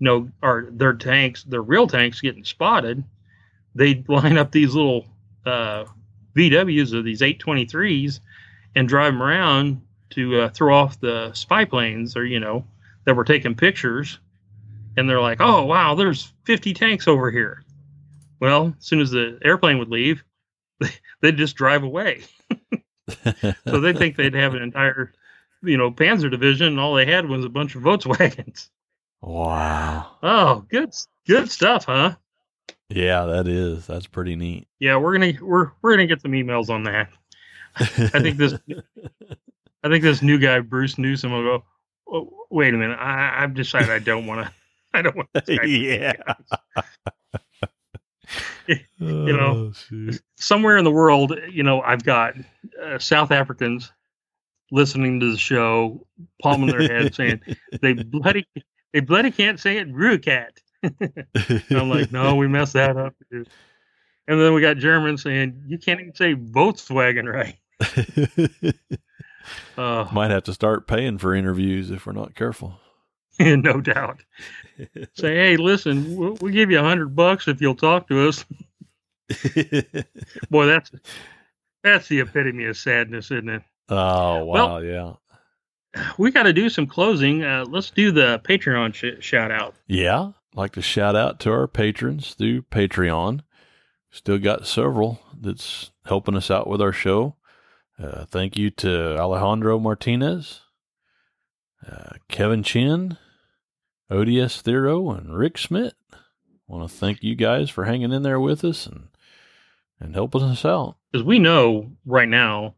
you 0.00 0.04
know, 0.04 0.28
our 0.42 0.66
their 0.70 0.92
tanks, 0.92 1.44
their 1.44 1.62
real 1.62 1.86
tanks 1.86 2.20
getting 2.20 2.44
spotted. 2.44 3.04
They'd 3.74 4.08
line 4.08 4.36
up 4.36 4.50
these 4.52 4.74
little 4.74 5.06
uh, 5.46 5.84
VWs 6.36 6.92
or 6.92 7.02
these 7.02 7.20
823s 7.20 8.20
and 8.74 8.88
drive 8.88 9.12
them 9.12 9.22
around 9.22 9.80
to 10.10 10.40
uh, 10.40 10.48
throw 10.50 10.74
off 10.74 11.00
the 11.00 11.32
spy 11.32 11.64
planes 11.64 12.16
or 12.16 12.24
you 12.24 12.40
know 12.40 12.64
that 13.04 13.14
were 13.14 13.24
taking 13.24 13.54
pictures 13.54 14.18
and 14.96 15.08
they're 15.08 15.20
like 15.20 15.40
oh 15.40 15.64
wow 15.64 15.94
there's 15.94 16.32
50 16.44 16.74
tanks 16.74 17.08
over 17.08 17.30
here 17.30 17.62
well 18.44 18.74
as 18.78 18.84
soon 18.84 19.00
as 19.00 19.10
the 19.10 19.38
airplane 19.44 19.78
would 19.78 19.90
leave 19.90 20.24
they'd 21.20 21.36
just 21.36 21.56
drive 21.56 21.82
away 21.82 22.22
so 23.66 23.80
they 23.80 23.92
think 23.92 24.16
they'd 24.16 24.34
have 24.34 24.54
an 24.54 24.62
entire 24.62 25.12
you 25.62 25.76
know 25.76 25.90
panzer 25.90 26.30
division 26.30 26.68
and 26.68 26.80
all 26.80 26.94
they 26.94 27.06
had 27.06 27.28
was 27.28 27.44
a 27.44 27.50
bunch 27.50 27.74
of 27.74 27.82
volkswagens 27.82 28.68
wow 29.20 30.16
oh 30.22 30.64
good 30.68 30.92
good 31.26 31.50
stuff 31.50 31.84
huh 31.86 32.14
yeah 32.88 33.24
that 33.24 33.48
is 33.48 33.86
that's 33.86 34.06
pretty 34.06 34.36
neat 34.36 34.66
yeah 34.78 34.96
we're 34.96 35.12
gonna 35.12 35.32
we're 35.40 35.70
we're 35.82 35.92
gonna 35.92 36.06
get 36.06 36.20
some 36.20 36.32
emails 36.32 36.68
on 36.68 36.84
that 36.84 37.08
I 37.76 37.84
think 38.20 38.36
this 38.36 38.54
I 39.84 39.88
think 39.88 40.02
this 40.02 40.22
new 40.22 40.38
guy, 40.38 40.60
Bruce 40.60 40.96
Newsome, 40.96 41.32
will 41.32 41.42
go. 41.42 41.64
Oh, 42.08 42.46
wait 42.50 42.72
a 42.72 42.76
minute. 42.76 42.98
I, 42.98 43.42
I've 43.42 43.54
decided 43.54 43.90
I 43.90 43.98
don't 43.98 44.26
want 44.26 44.46
to. 44.46 44.52
I 44.94 45.02
don't 45.02 45.16
want. 45.16 45.28
yeah. 45.48 46.14
You 49.26 49.36
know, 49.36 49.72
oh, 49.92 50.10
somewhere 50.36 50.76
in 50.76 50.84
the 50.84 50.90
world, 50.90 51.38
you 51.50 51.62
know, 51.62 51.80
I've 51.80 52.04
got 52.04 52.34
uh, 52.82 52.98
South 52.98 53.30
Africans 53.30 53.92
listening 54.70 55.20
to 55.20 55.30
the 55.30 55.38
show, 55.38 56.06
palming 56.42 56.68
their 56.68 56.82
head, 56.82 57.14
saying 57.14 57.40
they 57.80 57.92
bloody, 58.04 58.46
they 58.92 59.00
bloody 59.00 59.30
can't 59.30 59.60
say 59.60 59.78
it, 59.78 59.92
Rucat. 59.92 60.50
I'm 61.70 61.88
like, 61.88 62.12
no, 62.12 62.34
we 62.34 62.48
messed 62.48 62.74
that 62.74 62.96
up. 62.96 63.14
Dude. 63.30 63.48
And 64.26 64.40
then 64.40 64.54
we 64.54 64.60
got 64.60 64.78
Germans 64.78 65.22
saying 65.22 65.64
you 65.66 65.78
can't 65.78 66.00
even 66.00 66.14
say 66.14 66.34
Volkswagen 66.34 67.32
right. 67.32 68.74
Uh, 69.76 70.06
Might 70.12 70.30
have 70.30 70.44
to 70.44 70.54
start 70.54 70.86
paying 70.86 71.18
for 71.18 71.34
interviews 71.34 71.90
if 71.90 72.06
we're 72.06 72.12
not 72.12 72.34
careful. 72.34 72.78
no 73.40 73.80
doubt. 73.80 74.22
Say, 75.14 75.34
hey, 75.34 75.56
listen, 75.56 76.16
we'll, 76.16 76.38
we'll 76.40 76.52
give 76.52 76.70
you 76.70 76.78
a 76.78 76.82
hundred 76.82 77.14
bucks 77.14 77.48
if 77.48 77.60
you'll 77.60 77.74
talk 77.74 78.08
to 78.08 78.28
us. 78.28 78.44
Boy, 80.50 80.66
that's 80.66 80.90
that's 81.82 82.08
the 82.08 82.20
epitome 82.20 82.64
of 82.66 82.76
sadness, 82.76 83.30
isn't 83.30 83.48
it? 83.48 83.62
Oh 83.88 84.44
wow, 84.44 84.80
well, 84.80 84.84
yeah. 84.84 85.12
We 86.18 86.30
got 86.30 86.44
to 86.44 86.52
do 86.52 86.68
some 86.68 86.86
closing. 86.86 87.44
Uh, 87.44 87.64
let's 87.68 87.90
do 87.90 88.10
the 88.10 88.40
Patreon 88.44 88.94
sh- 88.94 89.24
shout 89.24 89.50
out. 89.50 89.74
Yeah, 89.86 90.32
like 90.54 90.72
to 90.72 90.82
shout 90.82 91.14
out 91.14 91.40
to 91.40 91.52
our 91.52 91.68
patrons 91.68 92.34
through 92.34 92.62
Patreon. 92.62 93.40
Still 94.10 94.38
got 94.38 94.66
several 94.66 95.20
that's 95.40 95.90
helping 96.06 96.36
us 96.36 96.50
out 96.50 96.66
with 96.66 96.80
our 96.80 96.92
show. 96.92 97.36
Uh, 97.98 98.24
thank 98.24 98.56
you 98.56 98.70
to 98.70 99.16
Alejandro 99.18 99.78
Martinez, 99.78 100.60
uh, 101.88 102.14
Kevin 102.28 102.62
Chin, 102.62 103.16
ODS 104.10 104.62
Thero, 104.62 105.10
and 105.10 105.36
Rick 105.36 105.58
Smith. 105.58 105.94
Want 106.66 106.88
to 106.88 106.96
thank 106.96 107.22
you 107.22 107.34
guys 107.34 107.70
for 107.70 107.84
hanging 107.84 108.12
in 108.12 108.22
there 108.22 108.40
with 108.40 108.64
us 108.64 108.86
and 108.86 109.08
and 110.00 110.14
help 110.14 110.34
us 110.34 110.64
out. 110.64 110.96
Because 111.10 111.24
we 111.24 111.38
know 111.38 111.90
right 112.04 112.28
now, 112.28 112.74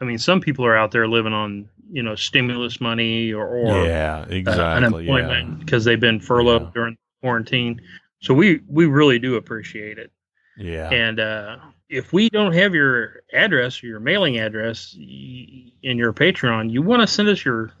I 0.00 0.04
mean, 0.04 0.18
some 0.18 0.40
people 0.40 0.64
are 0.64 0.76
out 0.76 0.92
there 0.92 1.08
living 1.08 1.32
on 1.32 1.68
you 1.90 2.02
know 2.02 2.14
stimulus 2.14 2.80
money 2.80 3.32
or, 3.32 3.46
or 3.46 3.86
yeah, 3.86 4.24
exactly, 4.28 4.62
uh, 4.62 4.76
unemployment 4.76 5.58
because 5.60 5.84
yeah. 5.84 5.92
they've 5.92 6.00
been 6.00 6.20
furloughed 6.20 6.62
yeah. 6.62 6.70
during 6.74 6.98
quarantine. 7.20 7.80
So 8.20 8.34
we 8.34 8.60
we 8.68 8.86
really 8.86 9.18
do 9.18 9.36
appreciate 9.36 9.98
it. 9.98 10.12
Yeah, 10.56 10.90
and 10.90 11.20
uh, 11.20 11.56
if 11.88 12.12
we 12.12 12.28
don't 12.28 12.52
have 12.52 12.74
your 12.74 13.22
address 13.32 13.82
or 13.82 13.86
your 13.86 14.00
mailing 14.00 14.38
address 14.38 14.94
in 14.94 15.72
your 15.82 16.12
Patreon, 16.12 16.70
you 16.70 16.82
want 16.82 17.02
to 17.02 17.06
send 17.06 17.28
us 17.28 17.44
your 17.44 17.72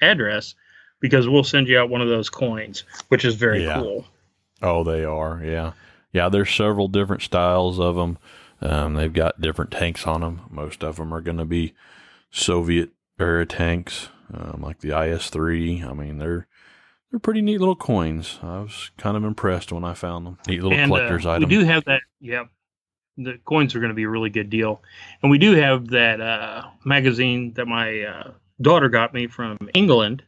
address 0.00 0.54
because 1.00 1.28
we'll 1.28 1.44
send 1.44 1.68
you 1.68 1.78
out 1.78 1.90
one 1.90 2.00
of 2.00 2.08
those 2.08 2.30
coins, 2.30 2.84
which 3.08 3.24
is 3.24 3.34
very 3.34 3.64
yeah. 3.64 3.80
cool. 3.80 4.06
Oh, 4.62 4.84
they 4.84 5.04
are. 5.04 5.40
Yeah. 5.44 5.72
Yeah. 6.12 6.28
There's 6.28 6.54
several 6.54 6.88
different 6.88 7.22
styles 7.22 7.78
of 7.78 7.96
them. 7.96 8.18
Um, 8.60 8.94
they've 8.94 9.12
got 9.12 9.40
different 9.40 9.70
tanks 9.70 10.06
on 10.06 10.20
them. 10.20 10.42
Most 10.50 10.82
of 10.84 10.96
them 10.96 11.14
are 11.14 11.22
going 11.22 11.38
to 11.38 11.44
be 11.44 11.72
Soviet 12.30 12.90
era 13.18 13.46
tanks, 13.46 14.08
um, 14.32 14.60
like 14.62 14.80
the 14.80 14.88
IS-3. 14.88 15.84
I 15.88 15.92
mean, 15.92 16.18
they're 16.18 16.46
they're 17.10 17.18
pretty 17.18 17.42
neat 17.42 17.58
little 17.58 17.76
coins. 17.76 18.38
I 18.42 18.60
was 18.60 18.90
kind 18.96 19.16
of 19.16 19.24
impressed 19.24 19.72
when 19.72 19.82
I 19.82 19.94
found 19.94 20.26
them. 20.26 20.38
Neat 20.46 20.62
little 20.62 20.78
and, 20.78 20.88
collector's 20.90 21.26
uh, 21.26 21.32
item. 21.32 21.48
We 21.48 21.56
do 21.56 21.64
have 21.64 21.84
that. 21.86 22.02
Yeah, 22.20 22.44
the 23.16 23.38
coins 23.44 23.74
are 23.74 23.80
going 23.80 23.90
to 23.90 23.94
be 23.94 24.04
a 24.04 24.08
really 24.08 24.30
good 24.30 24.50
deal. 24.50 24.82
And 25.22 25.30
we 25.30 25.38
do 25.38 25.52
have 25.52 25.88
that 25.88 26.20
uh, 26.20 26.68
magazine 26.84 27.52
that 27.54 27.66
my 27.66 28.02
uh, 28.02 28.32
daughter 28.60 28.88
got 28.88 29.12
me 29.12 29.26
from 29.26 29.58
England 29.74 30.22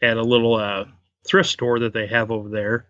at 0.00 0.16
a 0.16 0.22
little 0.22 0.54
uh, 0.54 0.84
thrift 1.26 1.48
store 1.48 1.80
that 1.80 1.92
they 1.92 2.06
have 2.06 2.30
over 2.30 2.48
there, 2.48 2.86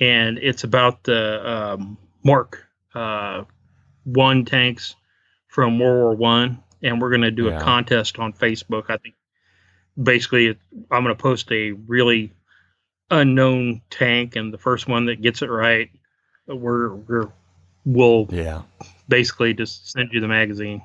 and 0.00 0.38
it's 0.38 0.64
about 0.64 1.04
the 1.04 1.50
um, 1.50 1.98
Mark 2.24 2.64
uh, 2.94 3.44
One 4.04 4.44
tanks 4.44 4.94
from 5.48 5.78
World 5.78 6.18
War 6.18 6.30
One, 6.30 6.62
and 6.82 7.00
we're 7.00 7.10
going 7.10 7.22
to 7.22 7.30
do 7.30 7.46
yeah. 7.46 7.58
a 7.58 7.62
contest 7.62 8.18
on 8.18 8.32
Facebook. 8.32 8.84
I 8.88 8.96
think 8.96 9.14
basically 10.00 10.58
I'm 10.90 11.04
going 11.04 11.14
to 11.14 11.22
post 11.22 11.50
a 11.52 11.72
really 11.72 12.32
unknown 13.10 13.82
tank, 13.90 14.36
and 14.36 14.52
the 14.52 14.58
first 14.58 14.88
one 14.88 15.06
that 15.06 15.20
gets 15.20 15.42
it 15.42 15.50
right, 15.50 15.90
we're 16.46 16.94
we're 16.94 17.28
we'll 17.84 18.26
yeah 18.30 18.62
basically 19.08 19.54
just 19.54 19.90
send 19.90 20.12
you 20.12 20.20
the 20.20 20.28
magazine. 20.28 20.82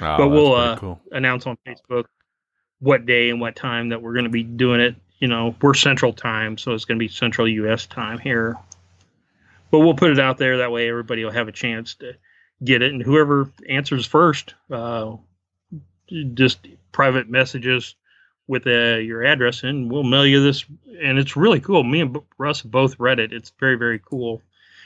Oh, 0.00 0.16
but 0.16 0.28
we'll 0.28 0.54
uh, 0.54 0.76
cool. 0.76 1.00
announce 1.12 1.46
on 1.46 1.56
Facebook 1.66 2.04
what 2.80 3.06
day 3.06 3.30
and 3.30 3.40
what 3.40 3.56
time 3.56 3.90
that 3.90 4.02
we're 4.02 4.12
going 4.12 4.24
to 4.24 4.30
be 4.30 4.42
doing 4.42 4.80
it. 4.80 4.96
You 5.24 5.28
know, 5.28 5.54
we're 5.62 5.72
Central 5.72 6.12
Time, 6.12 6.58
so 6.58 6.72
it's 6.74 6.84
going 6.84 6.98
to 6.98 7.02
be 7.02 7.08
Central 7.08 7.48
U.S. 7.48 7.86
time 7.86 8.18
here. 8.18 8.58
But 9.70 9.78
we'll 9.78 9.94
put 9.94 10.10
it 10.10 10.20
out 10.20 10.36
there 10.36 10.58
that 10.58 10.70
way 10.70 10.86
everybody 10.86 11.24
will 11.24 11.32
have 11.32 11.48
a 11.48 11.52
chance 11.52 11.94
to 11.94 12.12
get 12.62 12.82
it, 12.82 12.92
and 12.92 13.02
whoever 13.02 13.50
answers 13.66 14.04
first, 14.04 14.52
uh, 14.70 15.16
just 16.34 16.66
private 16.92 17.30
messages 17.30 17.94
with 18.48 18.66
uh, 18.66 18.96
your 18.96 19.24
address, 19.24 19.62
and 19.62 19.90
we'll 19.90 20.02
mail 20.02 20.26
you 20.26 20.42
this. 20.42 20.66
And 21.02 21.18
it's 21.18 21.36
really 21.36 21.60
cool. 21.60 21.82
Me 21.84 22.02
and 22.02 22.18
Russ 22.36 22.60
both 22.60 23.00
read 23.00 23.18
it. 23.18 23.32
It's 23.32 23.50
very 23.58 23.76
very 23.76 24.00
cool. 24.04 24.42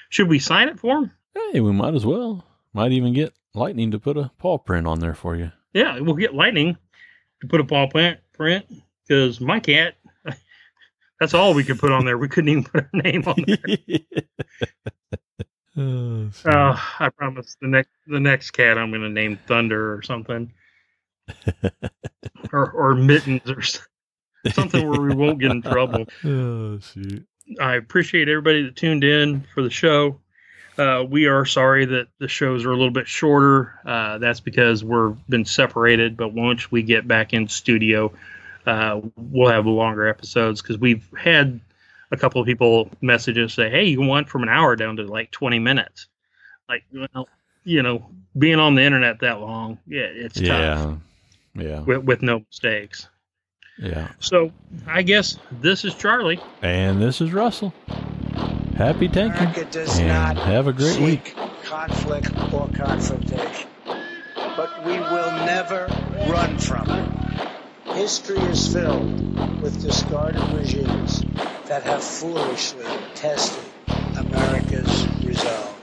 Should 0.08 0.28
we 0.28 0.38
sign 0.38 0.68
it 0.68 0.78
for 0.78 0.98
him? 0.98 1.10
Hey, 1.34 1.58
we 1.58 1.72
might 1.72 1.94
as 1.94 2.06
well. 2.06 2.44
Might 2.72 2.92
even 2.92 3.12
get 3.12 3.32
Lightning 3.54 3.90
to 3.90 3.98
put 3.98 4.16
a 4.16 4.30
paw 4.38 4.56
print 4.58 4.86
on 4.86 5.00
there 5.00 5.14
for 5.14 5.34
you. 5.34 5.50
Yeah, 5.72 5.98
we'll 5.98 6.14
get 6.14 6.32
Lightning 6.32 6.76
to 7.40 7.48
put 7.48 7.58
a 7.58 7.64
paw 7.64 7.88
print 7.88 8.20
print 8.34 8.66
because 9.02 9.40
my 9.40 9.58
cat. 9.58 9.96
That's 11.20 11.34
all 11.34 11.54
we 11.54 11.64
could 11.64 11.78
put 11.78 11.92
on 11.92 12.04
there. 12.04 12.16
We 12.16 12.28
couldn't 12.28 12.50
even 12.50 12.64
put 12.64 12.84
her 12.84 12.90
name 12.92 13.24
on 13.26 13.44
there. 13.46 13.58
oh, 15.76 16.30
uh, 16.44 16.80
I 17.00 17.08
promise 17.10 17.56
the 17.60 17.68
next 17.68 17.90
the 18.06 18.20
next 18.20 18.52
cat 18.52 18.78
I'm 18.78 18.90
going 18.90 19.02
to 19.02 19.08
name 19.08 19.38
Thunder 19.46 19.94
or 19.94 20.02
something, 20.02 20.52
or 22.52 22.70
or 22.70 22.94
Mittens 22.94 23.50
or 23.50 23.62
something 24.52 24.88
where 24.88 25.00
we 25.00 25.14
won't 25.14 25.40
get 25.40 25.50
in 25.50 25.62
trouble. 25.62 26.06
Oh 26.24 26.78
shoot! 26.78 27.26
I 27.60 27.74
appreciate 27.74 28.28
everybody 28.28 28.62
that 28.62 28.76
tuned 28.76 29.04
in 29.04 29.44
for 29.54 29.62
the 29.62 29.70
show. 29.70 30.20
Uh, 30.76 31.04
we 31.08 31.26
are 31.26 31.44
sorry 31.44 31.86
that 31.86 32.06
the 32.20 32.28
shows 32.28 32.64
are 32.64 32.70
a 32.70 32.76
little 32.76 32.92
bit 32.92 33.08
shorter. 33.08 33.80
Uh, 33.84 34.18
that's 34.18 34.38
because 34.38 34.84
we're 34.84 35.08
been 35.28 35.44
separated. 35.44 36.16
But 36.16 36.32
once 36.32 36.70
we 36.70 36.84
get 36.84 37.08
back 37.08 37.32
in 37.32 37.48
studio, 37.48 38.12
uh, 38.68 39.00
we'll 39.16 39.50
have 39.50 39.66
longer 39.66 40.06
episodes 40.06 40.60
because 40.62 40.78
we've 40.78 41.08
had 41.18 41.60
a 42.10 42.16
couple 42.16 42.40
of 42.40 42.46
people 42.46 42.90
message 43.00 43.38
us 43.38 43.54
say, 43.54 43.70
"Hey, 43.70 43.84
you 43.84 44.00
went 44.00 44.28
from 44.28 44.42
an 44.42 44.48
hour 44.48 44.76
down 44.76 44.96
to 44.96 45.04
like 45.04 45.30
20 45.30 45.58
minutes." 45.58 46.06
Like, 46.68 46.84
well, 46.92 47.28
you 47.64 47.82
know, 47.82 48.08
being 48.36 48.58
on 48.58 48.74
the 48.74 48.82
internet 48.82 49.20
that 49.20 49.40
long, 49.40 49.78
yeah, 49.86 50.02
it's 50.02 50.38
Yeah. 50.40 50.74
tough 50.74 50.98
Yeah. 51.54 51.80
with, 51.80 52.04
with 52.04 52.22
no 52.22 52.40
mistakes. 52.40 53.08
Yeah. 53.78 54.08
So, 54.18 54.52
I 54.86 55.02
guess 55.02 55.38
this 55.50 55.84
is 55.84 55.94
Charley. 55.94 56.40
And 56.62 57.00
this 57.00 57.20
is 57.20 57.32
Russell. 57.32 57.72
Happy 58.76 59.08
tanking. 59.08 59.46
America 59.48 59.64
does 59.70 59.98
And 59.98 60.08
not 60.08 60.36
have 60.36 60.66
a 60.66 60.72
great 60.72 61.00
week. 61.00 61.34
conflict 61.64 62.30
or 62.52 62.68
confrontation. 62.74 63.68
But 64.56 64.84
we 64.84 64.92
will 64.98 65.32
never 65.46 65.86
run 66.28 66.58
from 66.58 66.90
it. 66.90 67.07
History 67.98 68.38
is 68.42 68.72
filled 68.72 69.60
with 69.60 69.82
discarded 69.82 70.40
regimes 70.52 71.20
that 71.66 71.82
have 71.82 72.02
foolishly 72.02 72.86
tested 73.16 73.64
America's 74.16 75.08
resolve. 75.24 75.74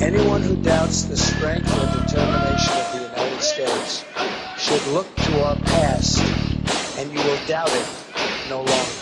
Anyone 0.00 0.40
who 0.40 0.56
doubts 0.56 1.02
the 1.02 1.18
strength 1.18 1.70
or 1.70 2.00
determination 2.00 2.72
of 2.78 2.92
the 2.94 3.02
United 3.12 3.42
States 3.42 4.06
should 4.56 4.86
look 4.94 5.14
to 5.16 5.44
our 5.44 5.56
past, 5.56 6.18
and 6.98 7.12
you 7.12 7.18
will 7.18 7.38
doubt 7.46 7.68
it 7.72 7.86
no 8.48 8.62
longer. 8.62 8.97